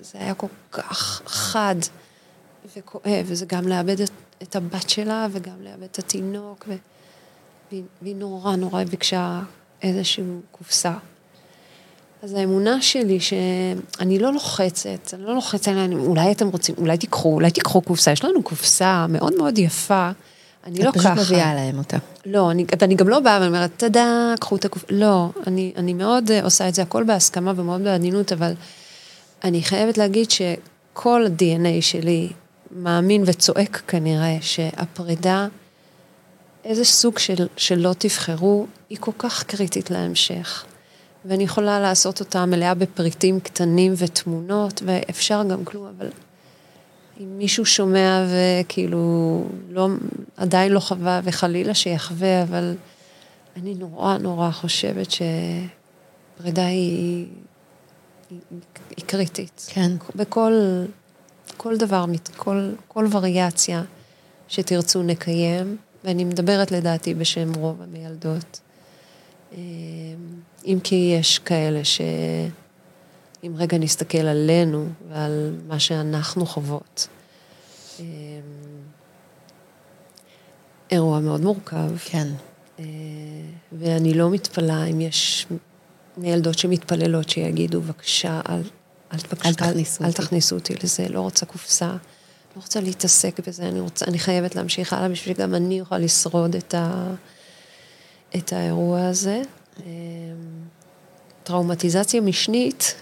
[0.00, 1.76] זה היה כל כך חד
[2.76, 4.10] וכואב, וזה גם לאבד את,
[4.42, 6.74] את הבת שלה וגם לאבד את התינוק, ו...
[8.02, 9.40] והיא נורא נורא ביקשה
[9.82, 10.92] איזושהי קופסה.
[12.22, 17.34] אז האמונה שלי שאני לא לוחצת, אני לא לוחצת עליהם, אולי אתם רוצים, אולי תיקחו,
[17.34, 20.10] אולי תיקחו קופסה, יש לנו קופסה מאוד מאוד יפה,
[20.66, 21.12] אני לא ככה.
[21.12, 21.96] את פשוט מביאה להם אותה.
[22.26, 25.94] לא, אני, ואני גם לא באה ואני אומרת, תודה, קחו את הקופסה, לא, אני, אני
[25.94, 28.52] מאוד אה, עושה את זה, הכל בהסכמה ומאוד בעדינות, אבל
[29.44, 32.28] אני חייבת להגיד שכל ה-DNA שלי
[32.70, 35.46] מאמין וצועק כנראה שהפרידה
[36.64, 40.64] איזה סוג של, שלא תבחרו, היא כל כך קריטית להמשך.
[41.24, 46.08] ואני יכולה לעשות אותה מלאה בפריטים קטנים ותמונות, ואפשר גם כלום, אבל
[47.20, 49.88] אם מישהו שומע וכאילו לא,
[50.36, 52.74] עדיין לא חווה, וחלילה שיחווה, אבל
[53.56, 57.26] אני נורא נורא חושבת שפרידה היא,
[58.30, 58.38] היא,
[58.96, 59.66] היא קריטית.
[59.68, 59.90] כן.
[60.16, 60.52] בכל,
[61.56, 62.04] כל דבר,
[62.36, 63.82] כל, כל וריאציה
[64.48, 68.60] שתרצו נקיים, ואני מדברת לדעתי בשם רוב המילדות.
[69.52, 69.58] אמ,
[70.66, 77.08] אם כי יש כאלה שאם רגע נסתכל עלינו ועל מה שאנחנו חוות,
[78.00, 78.04] אמ,
[80.90, 81.96] אירוע מאוד מורכב.
[82.04, 82.28] כן.
[82.78, 82.84] אה,
[83.72, 85.46] ואני לא מתפלאה אם יש
[86.16, 88.62] מילדות שמתפללות שיגידו, בבקשה, אל,
[89.12, 90.20] אל, אל תכניסו אל, אותי.
[90.20, 91.96] אל תכניסו אותי לזה, לא רוצה קופסה,
[92.56, 96.56] לא רוצה להתעסק בזה, אני, רוצה, אני חייבת להמשיך הלאה בשביל שגם אני אוכל לשרוד
[96.56, 97.14] את, ה,
[98.36, 99.42] את האירוע הזה.
[99.86, 99.92] אה,
[101.42, 102.94] טראומטיזציה משנית,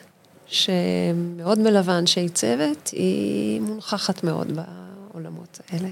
[0.46, 5.88] שמאוד מלווה אנשי צוות, היא מונחחת מאוד בעולמות האלה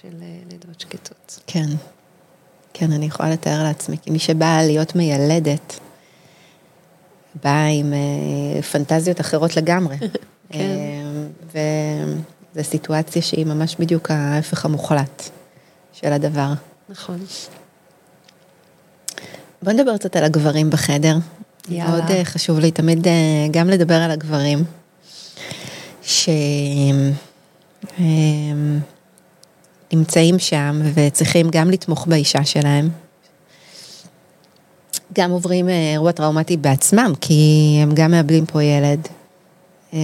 [0.00, 1.40] של אה, לידות שקטות.
[1.46, 1.66] כן.
[2.72, 5.78] כן, אני יכולה לתאר לעצמי, כי מי שבאה להיות מיילדת,
[7.44, 9.96] באה עם אה, פנטזיות אחרות לגמרי.
[10.50, 10.58] כן.
[11.54, 12.04] אה,
[12.56, 15.30] וזו סיטואציה שהיא ממש בדיוק ההפך המוחלט
[15.92, 16.52] של הדבר.
[16.88, 17.18] נכון.
[19.62, 21.16] בוא נדבר קצת על הגברים בחדר.
[21.68, 21.90] יאללה.
[21.90, 23.12] מאוד אה, חשוב לי תמיד אה,
[23.50, 24.64] גם לדבר על הגברים,
[29.90, 32.90] שנמצאים שם וצריכים גם לתמוך באישה שלהם.
[35.12, 39.08] גם עוברים אה, אירוע טראומטי בעצמם, כי הם גם מאבדים פה ילד.
[39.94, 39.98] אה,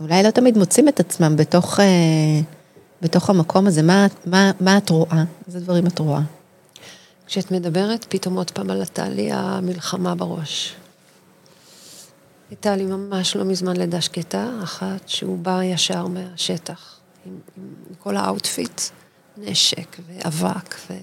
[0.00, 2.40] אולי לא תמיד מוצאים את עצמם בתוך, אה,
[3.02, 3.82] בתוך המקום הזה.
[3.82, 5.24] מה, מה, מה את רואה?
[5.46, 6.20] איזה דברים את רואה?
[7.26, 10.74] כשאת מדברת, פתאום עוד פעם עלתה לי המלחמה בראש.
[12.50, 17.64] הייתה לי ממש לא מזמן לידה שקטה, אחת שהוא בא ישר מהשטח, עם, עם
[17.98, 18.80] כל ה outfit,
[19.36, 20.94] נשק ואבק, ו...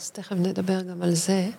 [0.00, 1.50] אז תכף נדבר גם על זה.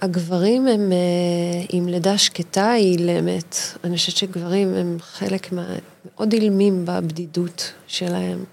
[0.00, 3.56] הגברים הם אה, עם לידה שקטה אילמת.
[3.84, 5.66] אני חושבת שגברים הם חלק מה...
[6.04, 8.44] מאוד אילמים בבדידות שלהם.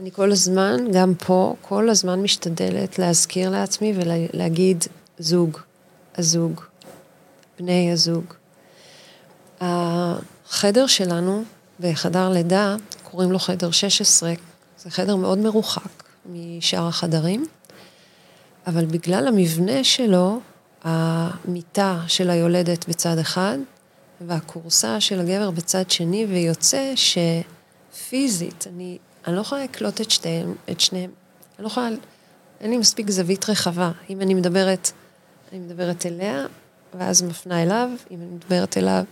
[0.00, 4.84] אני כל הזמן, גם פה, כל הזמן משתדלת להזכיר לעצמי ולהגיד
[5.18, 5.58] זוג,
[6.16, 6.60] הזוג,
[7.58, 8.24] בני הזוג.
[9.60, 11.42] החדר שלנו
[11.80, 14.32] בחדר לידה, קוראים לו חדר 16,
[14.78, 17.46] זה חדר מאוד מרוחק משאר החדרים,
[18.66, 20.40] אבל בגלל המבנה שלו,
[20.82, 23.58] המיטה של היולדת בצד אחד,
[24.26, 26.92] והכורסה של הגבר בצד שני, ויוצא
[27.92, 31.10] שפיזית, אני, אני לא יכולה לקלוט את שתיהם, את שניהם.
[31.58, 31.88] אני לא יכולה,
[32.60, 33.92] אין לי מספיק זווית רחבה.
[34.10, 34.90] אם אני מדברת,
[35.52, 36.46] אני מדברת אליה,
[36.98, 39.04] ואז מפנה אליו, אם אני מדברת אליו,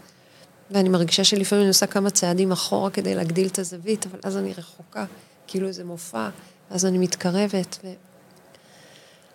[0.70, 4.52] ואני מרגישה שלפעמים אני עושה כמה צעדים אחורה כדי להגדיל את הזווית, אבל אז אני
[4.52, 5.04] רחוקה,
[5.46, 6.28] כאילו איזה מופע,
[6.70, 7.78] אז אני מתקרבת.
[7.84, 7.92] ו...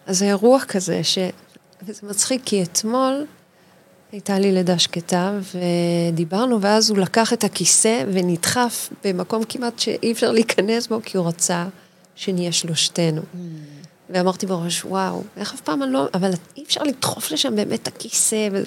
[0.06, 1.18] אז זה אירוע כזה, ש...
[1.86, 3.26] וזה מצחיק, כי אתמול
[4.12, 5.40] הייתה לי לידה שקטה,
[6.12, 11.28] ודיברנו, ואז הוא לקח את הכיסא ונדחף במקום כמעט שאי אפשר להיכנס בו, כי הוא
[11.28, 11.66] רצה
[12.16, 13.22] שנהיה שלושתנו.
[13.22, 13.38] Mm.
[14.10, 16.08] ואמרתי בראש, וואו, איך אף פעם אני לא...
[16.14, 18.50] אבל אי אפשר לדחוף לשם באמת את הכיסא.
[18.52, 18.64] ו...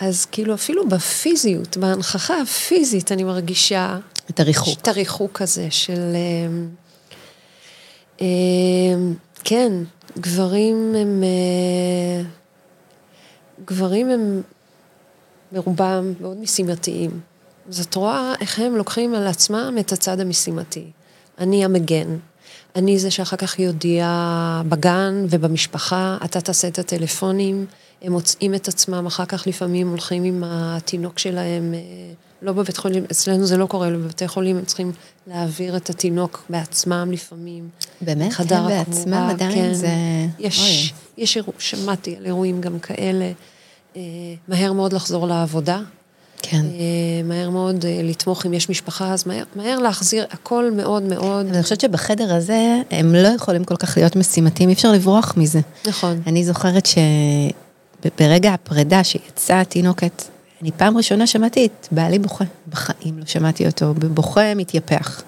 [0.00, 3.98] אז כאילו אפילו בפיזיות, בהנכחה הפיזית, אני מרגישה...
[4.30, 4.78] את הריחוק.
[4.82, 6.16] את הריחוק הזה של...
[8.20, 8.26] אה,
[9.44, 9.72] כן,
[10.18, 11.22] גברים הם...
[11.22, 12.24] אה,
[13.64, 14.42] גברים הם
[15.52, 17.20] ברובם מאוד משימתיים.
[17.68, 20.84] אז את רואה איך הם לוקחים על עצמם את הצד המשימתי.
[21.38, 22.16] אני המגן.
[22.76, 24.06] אני זה שאחר כך יודיע
[24.68, 27.66] בגן ובמשפחה, אתה תעשה את הטלפונים,
[28.02, 31.74] הם מוצאים את עצמם, אחר כך לפעמים הולכים עם התינוק שלהם,
[32.42, 34.92] לא בבית חולים, אצלנו זה לא קורה, בבתי חולים הם צריכים
[35.26, 37.68] להעביר את התינוק בעצמם לפעמים.
[38.00, 38.32] באמת?
[38.38, 39.74] הם בעצמם עדיין כן.
[39.74, 39.88] זה...
[40.38, 43.32] יש, יש אירוע, שמעתי על אירועים גם כאלה.
[43.96, 44.02] אה,
[44.48, 45.80] מהר מאוד לחזור לעבודה.
[46.42, 46.64] כן.
[46.64, 51.46] אה, מהר מאוד אה, לתמוך אם יש משפחה, אז מהר, מהר להחזיר, הכל מאוד מאוד...
[51.46, 55.60] אני חושבת שבחדר הזה הם לא יכולים כל כך להיות משימתיים, אי אפשר לברוח מזה.
[55.86, 56.22] נכון.
[56.26, 56.88] אני זוכרת
[58.06, 60.22] שברגע הפרידה שיצאה התינוקת,
[60.62, 65.22] אני פעם ראשונה שמעתי את בעלי בוכה, בחיים לא שמעתי אותו, בוכה מתייפח.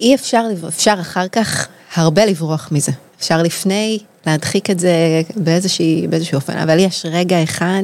[0.00, 2.92] אי אפשר, אפשר אחר כך הרבה לברוח מזה.
[3.18, 7.82] אפשר לפני להדחיק את זה באיזושהי, באיזשהו אופן, אבל יש רגע אחד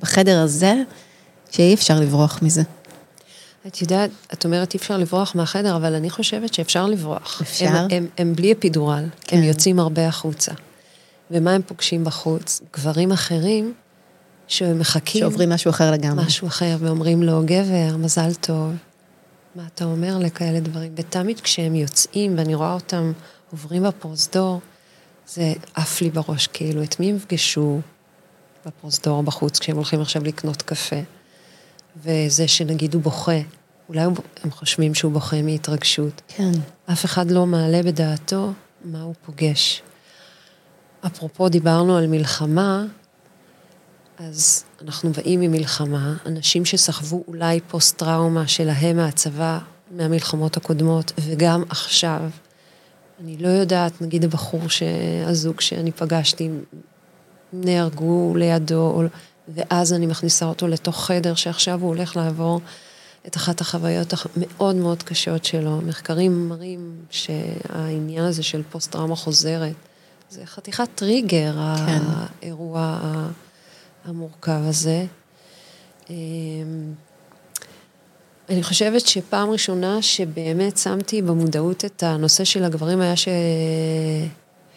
[0.00, 0.74] בחדר הזה
[1.50, 2.62] שאי אפשר לברוח מזה.
[3.66, 7.38] את יודעת, את אומרת אי אפשר לברוח מהחדר, אבל אני חושבת שאפשר לברוח.
[7.42, 7.66] אפשר?
[7.66, 9.36] הם, הם, הם בלי אפידורל, כן.
[9.36, 10.52] הם יוצאים הרבה החוצה.
[11.30, 12.60] ומה הם פוגשים בחוץ?
[12.76, 13.72] גברים אחרים
[14.48, 15.20] שמחכים...
[15.20, 16.24] שעוברים משהו אחר לגמרי.
[16.24, 18.72] משהו אחר, ואומרים לו, גבר, מזל טוב.
[19.54, 20.92] מה אתה אומר לכאלה דברים?
[20.96, 23.12] ותמיד כשהם יוצאים, ואני רואה אותם
[23.50, 24.60] עוברים בפרוזדור,
[25.28, 27.80] זה עף לי בראש, כאילו, את מי הם יפגשו,
[28.66, 30.96] בפרוזדור בחוץ, כשהם הולכים עכשיו לקנות קפה.
[31.96, 33.40] וזה שנגיד הוא בוכה,
[33.88, 34.00] אולי
[34.42, 36.22] הם חושבים שהוא בוכה מהתרגשות.
[36.28, 36.52] כן.
[36.92, 38.52] אף אחד לא מעלה בדעתו
[38.84, 39.82] מה הוא פוגש.
[41.06, 42.84] אפרופו, דיברנו על מלחמה,
[44.18, 49.58] אז אנחנו באים ממלחמה, אנשים שסחבו אולי פוסט-טראומה שלהם מהצבא,
[49.90, 52.20] מהמלחמות הקודמות, וגם עכשיו.
[53.20, 54.60] אני לא יודעת, נגיד הבחור,
[55.26, 56.48] הזוג שאני פגשתי,
[57.52, 59.02] נהרגו לידו,
[59.48, 62.60] ואז אני מכניסה אותו לתוך חדר שעכשיו הוא הולך לעבור
[63.26, 65.80] את אחת החוויות המאוד מאוד קשות שלו.
[65.80, 69.74] מחקרים מראים שהעניין הזה של פוסט-טראומה חוזרת,
[70.30, 71.54] זה חתיכת טריגר,
[71.86, 72.02] כן.
[72.42, 72.98] האירוע
[74.04, 75.04] המורכב הזה.
[76.10, 76.92] אמ,
[78.48, 83.14] אני חושבת שפעם ראשונה שבאמת שמתי במודעות את הנושא של הגברים היה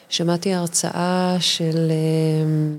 [0.09, 2.78] ששמעתי הרצאה של אמ,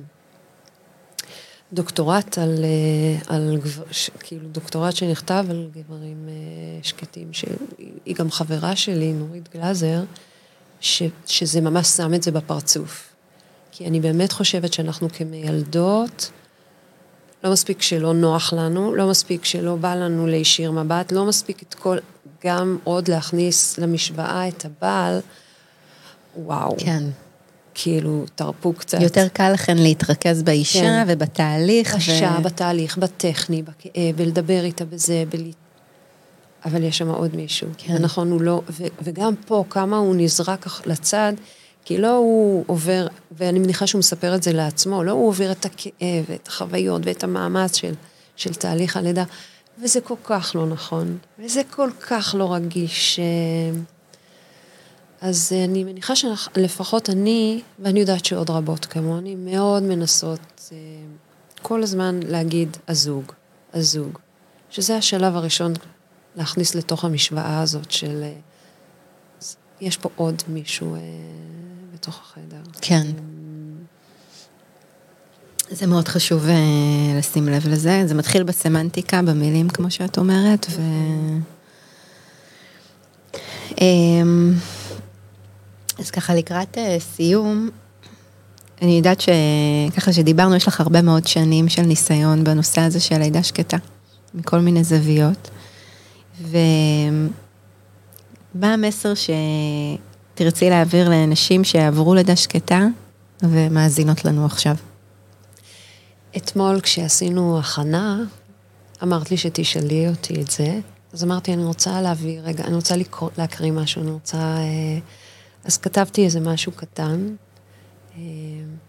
[1.72, 3.84] דוקטורט על, אה, על גבר,
[4.20, 6.34] כאילו דוקטורט שנכתב על גברים אה,
[6.82, 10.02] שקטים, שהיא גם חברה שלי, נורית גלזר,
[10.80, 13.15] ש, שזה ממש שם את זה בפרצוף.
[13.78, 16.30] כי אני באמת חושבת שאנחנו כמיילדות,
[17.44, 21.74] לא מספיק שלא נוח לנו, לא מספיק שלא בא לנו להישיר מבט, לא מספיק את
[21.74, 21.98] כל,
[22.44, 25.20] גם עוד להכניס למשוואה את הבעל,
[26.36, 26.76] וואו.
[26.78, 27.02] כן.
[27.74, 29.00] כאילו, תרפו קצת.
[29.00, 31.04] יותר קל לכן להתרכז באישה כן.
[31.08, 31.94] ובתהליך.
[31.94, 32.42] קשה, ו...
[32.42, 35.50] בתהליך, בטכני, בכאב, ולדבר איתה בזה, בל...
[36.64, 37.68] אבל יש שם עוד מישהו.
[37.78, 38.02] כן.
[38.02, 38.62] נכון, הוא לא...
[38.70, 38.84] ו...
[39.02, 41.32] וגם פה, כמה הוא נזרק לצד,
[41.86, 45.64] כי לא הוא עובר, ואני מניחה שהוא מספר את זה לעצמו, לא הוא עובר את
[45.64, 47.94] הכאב, ואת החוויות, ואת המאמץ של,
[48.36, 49.24] של תהליך הלידה,
[49.82, 53.20] וזה כל כך לא נכון, וזה כל כך לא רגיש.
[55.20, 60.76] אז אני מניחה שלפחות אני, ואני יודעת שעוד רבות כמוני, מאוד מנסות אה,
[61.62, 63.32] כל הזמן להגיד הזוג,
[63.74, 64.18] הזוג,
[64.70, 65.72] שזה השלב הראשון
[66.36, 68.32] להכניס לתוך המשוואה הזאת של אה,
[69.80, 71.00] יש פה עוד מישהו אה,
[71.96, 72.62] בתוך החדר.
[72.80, 73.06] כן.
[75.70, 76.46] זה מאוד חשוב
[77.18, 80.80] לשים לב לזה, זה מתחיל בסמנטיקה, במילים, כמו שאת אומרת, ו...
[83.80, 84.54] אמ,
[85.98, 87.70] אז ככה לקראת uh, סיום,
[88.82, 93.42] אני יודעת שככה שדיברנו, יש לך הרבה מאוד שנים של ניסיון בנושא הזה של לידה
[93.42, 93.76] שקטה,
[94.34, 95.50] מכל מיני זוויות.
[96.42, 96.58] ומה
[98.72, 99.12] המסר
[100.36, 102.86] שתרצי להעביר לאנשים שעברו לידה שקטה
[103.42, 104.76] ומאזינות לנו עכשיו?
[106.36, 108.18] אתמול כשעשינו הכנה,
[109.02, 110.80] אמרת לי שתשאלי אותי את זה,
[111.12, 114.36] אז אמרתי, אני רוצה להביא, רגע, אני רוצה לקרוא, להקריא משהו, אני רוצה...
[114.36, 114.98] אה,
[115.64, 117.34] אז כתבתי איזה משהו קטן.
[118.16, 118.22] אה,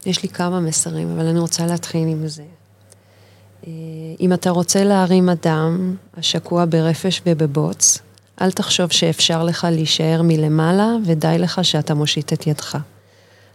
[0.06, 2.46] יש לי כמה מסרים, אבל אני רוצה להתחיל עם זה.
[3.68, 3.72] אה,
[4.20, 8.00] אם אתה רוצה להרים אדם השקוע ברפש ובבוץ,
[8.42, 12.78] אל תחשוב שאפשר לך להישאר מלמעלה ודי לך שאתה מושיט את ידך.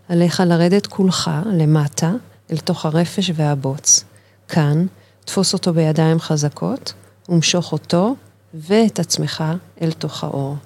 [0.09, 2.13] עליך לרדת כולך למטה
[2.53, 4.05] אל תוך הרפש והבוץ.
[4.49, 4.87] כאן,
[5.25, 6.93] תפוס אותו בידיים חזקות
[7.29, 8.15] ומשוך אותו
[8.55, 9.45] ואת עצמך
[9.83, 10.57] אל תוך האור.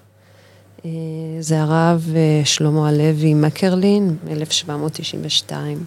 [0.85, 0.91] אה,
[1.41, 5.85] זה הרב אה, שלמה הלוי מקרלין, 1792.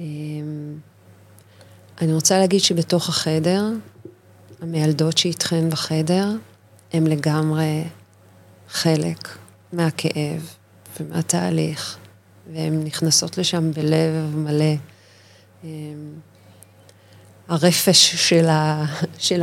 [0.00, 0.04] אה,
[2.00, 3.64] אני רוצה להגיד שבתוך החדר,
[4.62, 6.30] המיילדות שאיתכן בחדר,
[6.96, 7.84] הן לגמרי
[8.68, 9.28] חלק
[9.72, 10.54] מהכאב
[11.00, 11.98] ומהתהליך,
[12.52, 14.74] והן נכנסות לשם בלב מלא.
[17.48, 18.84] הרפש של, ה,
[19.18, 19.42] של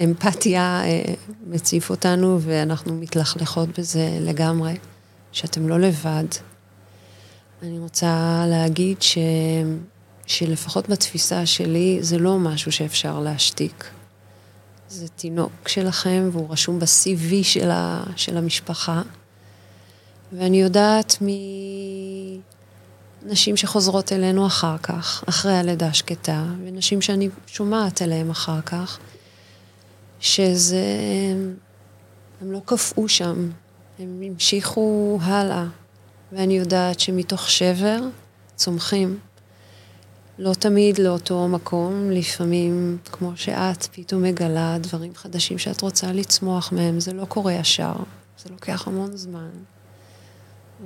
[0.00, 1.14] האמפתיה אה,
[1.46, 4.76] מציף אותנו, ואנחנו מתלכלכות בזה לגמרי,
[5.32, 6.24] שאתם לא לבד.
[7.62, 9.18] אני רוצה להגיד ש,
[10.26, 13.90] שלפחות בתפיסה שלי, זה לא משהו שאפשר להשתיק.
[14.92, 19.02] זה תינוק שלכם, והוא רשום ב-CV של, ה, של המשפחה.
[20.32, 21.26] ואני יודעת מ...
[23.26, 28.98] נשים שחוזרות אלינו אחר כך, אחרי הלידה השקטה, ונשים שאני שומעת עליהן אחר כך,
[30.20, 30.86] שזה...
[32.40, 33.50] הם לא קפאו שם,
[33.98, 35.64] הם המשיכו הלאה.
[36.32, 37.98] ואני יודעת שמתוך שבר
[38.56, 39.18] צומחים.
[40.38, 47.00] לא תמיד לאותו מקום, לפעמים, כמו שאת פתאום מגלה דברים חדשים שאת רוצה לצמוח מהם,
[47.00, 47.94] זה לא קורה ישר,
[48.44, 49.50] זה לוקח המון זמן.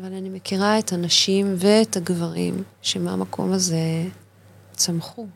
[0.00, 4.04] אבל אני מכירה את הנשים ואת הגברים שמהמקום הזה
[4.72, 5.26] צמחו.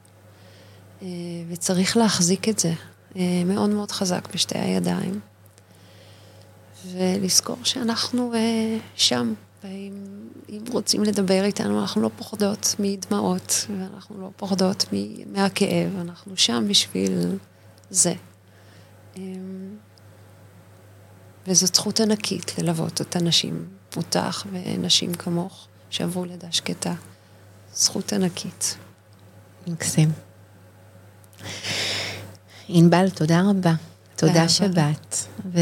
[1.03, 1.09] אה,
[1.49, 2.73] וצריך להחזיק את זה
[3.17, 5.21] אה, מאוד מאוד חזק בשתי הידיים.
[6.93, 9.35] ולזכור שאנחנו אה, שם,
[9.65, 9.93] ואם
[10.49, 14.85] אם רוצים לדבר איתנו, אנחנו לא פוחדות מדמעות, ואנחנו לא פוחדות
[15.27, 17.39] מהכאב, אנחנו שם בשביל
[17.91, 18.15] זה.
[19.17, 19.77] אמ,
[21.47, 26.95] וזאת זכות ענקית ללוות את הנשים, אותך ונשים כמוך, שעברו לידה שקטה.
[27.75, 28.77] זכות ענקית.
[29.67, 30.13] מקסים.
[32.69, 33.75] ענבל, תודה רבה.
[34.17, 35.17] תודה שבאת.
[35.53, 35.59] ו...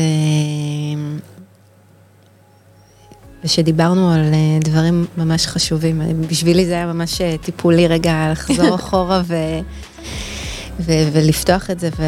[3.44, 6.02] ושדיברנו על אה, דברים ממש חשובים.
[6.30, 9.34] בשבילי זה היה ממש אה, טיפולי רגע לחזור אחורה ו...
[10.80, 10.92] ו...
[11.12, 12.02] ולפתוח את זה ו...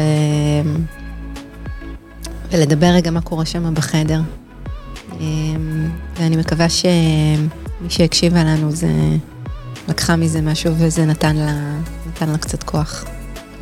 [2.51, 4.21] ולדבר רגע מה קורה שם בחדר.
[6.19, 8.89] ואני מקווה שמי שהקשיבה לנו זה
[9.87, 11.77] לקחה מזה משהו וזה נתן לה,
[12.07, 13.05] נתן לה קצת כוח.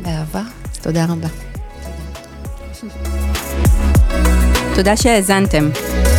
[0.02, 0.42] באהבה.
[0.72, 1.28] אז תודה רבה.
[4.74, 5.70] תודה שהאזנתם.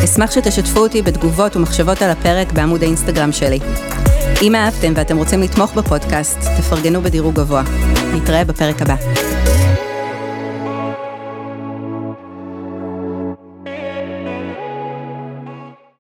[0.04, 3.60] אשמח שתשתפו אותי בתגובות ומחשבות על הפרק בעמוד האינסטגרם שלי.
[4.42, 7.64] אם אהבתם ואתם רוצים לתמוך בפודקאסט, תפרגנו בדירוג גבוה.
[8.14, 8.96] נתראה בפרק הבא.